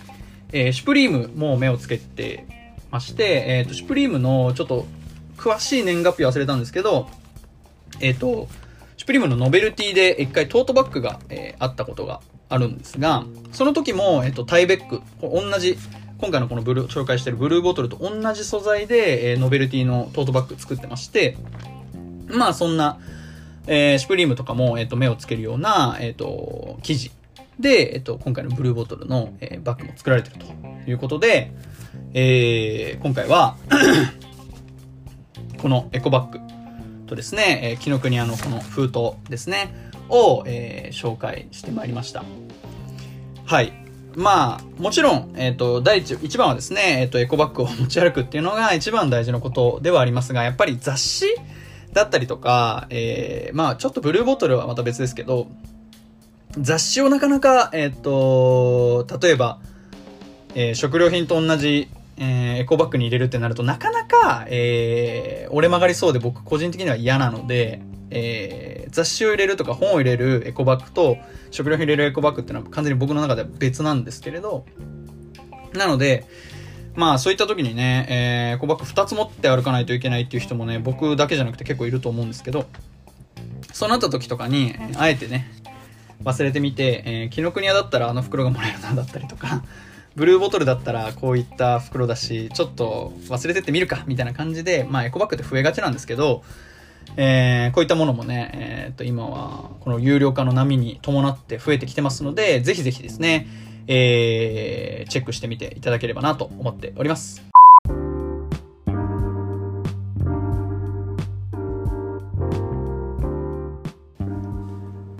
[0.51, 2.45] えー、シュプリームも目をつけて
[2.91, 4.85] まして、えっ、ー、と、シュプリームのちょっと
[5.37, 7.07] 詳しい年月日忘れたんですけど、
[7.99, 8.47] えっ、ー、と、
[8.97, 15.77] シュプリームのノベルティで一回トートバッグが、えー、あったことがあるんですが、その時も、えっ、と、タイベック、同じ、
[16.19, 21.37] 今回のこのブルー、紹介してるブルーボトルと同じ素材で、えー、ノベルティのトートバッグ作ってまして、
[22.27, 22.99] まあそんな、
[23.67, 27.11] えー、シュプリームとかも、えっ、と、目をつけるような、えっ、と、生地
[27.59, 30.45] で、えっと、今回のブルーボトルの、えー、バッグも作られてると
[30.89, 31.51] いうことで、
[32.13, 33.57] えー、今回は
[35.61, 36.39] このエコバッグ
[37.07, 39.73] とですね、えー、紀ノ国屋のこの封筒ですね、
[40.09, 42.23] を、えー、紹介してまいりました。
[43.45, 43.73] はい。
[44.15, 51.25] まあ、もちろん、えっ、ー、と、第一、一番はですね、えっ、ー、と、エコバッグを持ち歩くっていうのが一番大事なことではありますが、やっぱり雑誌
[51.93, 55.47] だったりとか、えー、まあ、ちょっとブルーボトルはまた別ですけど、
[56.59, 59.59] 雑誌をなかなか、えっ、ー、と、例えば、
[60.55, 71.17] えー、食料品と同じ、えー、エコバッグに入れるってなると、なかなか、えー、折れ曲がりそうで僕個人的には嫌なので、えー、雑誌を入れるとか本を入れるエコバッグと
[71.51, 74.65] 食料品入れるエコバッグっていうのは完全に僕の中では別なんですけれど、
[75.73, 76.25] なので、
[76.95, 82.65] まあそういった時にね、えー、エコバッグ2つ持って歩かないといけないっていう人もね、僕だけじゃなくて結構いると思うんですけど、
[83.73, 85.51] そうなった時とかに、あえてね、
[86.27, 89.63] 忘れてみて、えー、紀ノ国屋だったらあの袋がもらえるなだったりとか、
[90.15, 96.43] ブルーボトルだったらこういった袋だし、ちょっと忘れてってみるか、みたいな感じで、まあエコバッグって増えがちなんですけど、
[97.15, 103.47] えー、こういったものもね、えー、っと、今は、この有料化の波に伴って増えてきてますので、ぜひぜひですね、
[103.87, 107.56] えー、チェックしてみていただければなと思っております。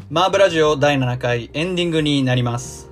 [0.10, 2.90] マーブラジオ第7回エンディングになります。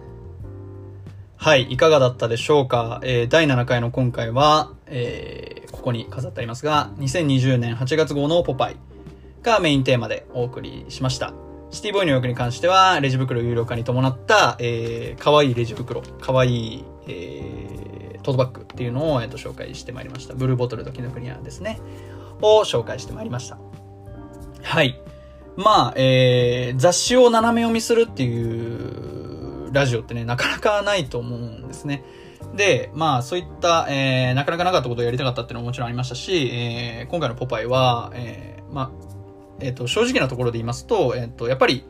[1.38, 8.76] はい、いかがだったでしょうか、えー、第7回の今回は、えー、ここに飾ってありますが、2020年8月号のポパイ
[9.44, 11.34] がメインテーマでお送りしました。
[11.72, 16.50] シティボーイの欲に関しては、レジ袋有料化に伴った、えー、可愛いレジ袋、可愛
[16.80, 20.34] い、えー、トートバッグっていうのを、えー、と紹介してまいりました。
[20.34, 21.80] ブルーボトルとキノクニアですね。
[22.42, 23.58] を紹介してまいりました。
[24.64, 25.05] はい。
[25.58, 32.04] まあ、えー、雑誌を斜め読みするっていうラジオってね、なかなかないと思うんですね。
[32.56, 38.92] で、まあ、そういった、えー、なかなかなかったことをやりたかったっていうのももちろんありましたし、えー、今回のポパイは、えー、まあ、
[39.60, 41.86] えっ、ー、と、正直なところで言いますと、えっ、ー、と、やっぱり、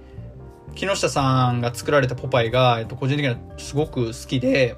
[0.76, 4.76] 木下さんが作られたポパイが、えっ、ー、と、個人的にはすごく好きで、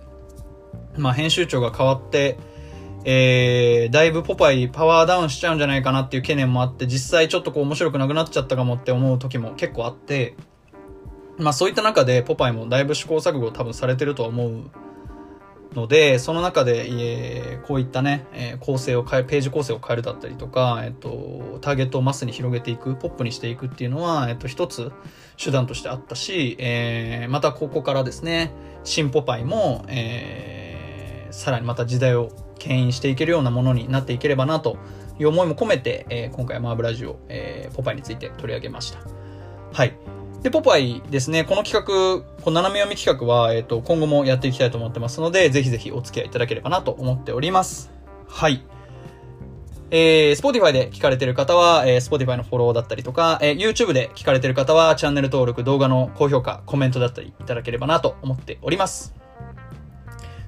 [0.98, 2.38] まあ、編集長が変わって、
[3.10, 10.36] えー、だいぶポパイパワーダウンしちゃうんじゃないかなっていう懸念もあって、実際ちょっとこう面白くなくなっちゃったかもって思う時も結構あって、
[11.38, 14.72] まあそういった中でポパイもだいぶ試行錯誤多分されてるとは思う
[15.74, 24.92] ので、その中で、えー、こういったね、えー、構成を変え、ページ構成を変えるだったりとか、えっ、と、ターゲットをマスに広げていく、ポップにしていくっていうのは、えっ、と、一つ
[25.42, 28.52] 手段としてあったし、えー、またここからですね、
[28.84, 30.67] 新ポパイも、えー、
[31.32, 34.78] さらにまた時代を牽引していけるようなものになっていければなと
[35.20, 39.00] いう思いも込めて、えー、今回マーブラジオ、えー、ポパイについて取り上げました。
[39.74, 39.98] はい。
[40.44, 47.92] で、ポパイですね、この企画、この斜め読み企画は、えっ、ー、と、今後もやっていきたいと思ってますので、ぜひぜひお付き合いいただければなと思っております。
[48.28, 48.64] はい。
[49.90, 59.27] えー、Spotify で聞かれてる方は、えー、Spotify のフォローだったりとか、えー、YouTube で聞かれてる方は、チャンネル登録、動画の高評価、コメントだったりいただければなと思っております。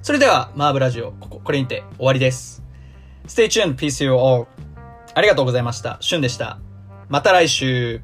[0.02, 2.62] それでは、マーブラジオ、ここ、これにて終わりです。
[3.26, 4.46] Stay tuned, peace you all.
[5.14, 5.98] ありがとうございました。
[6.00, 6.58] シュンでした。
[7.10, 8.00] また来週。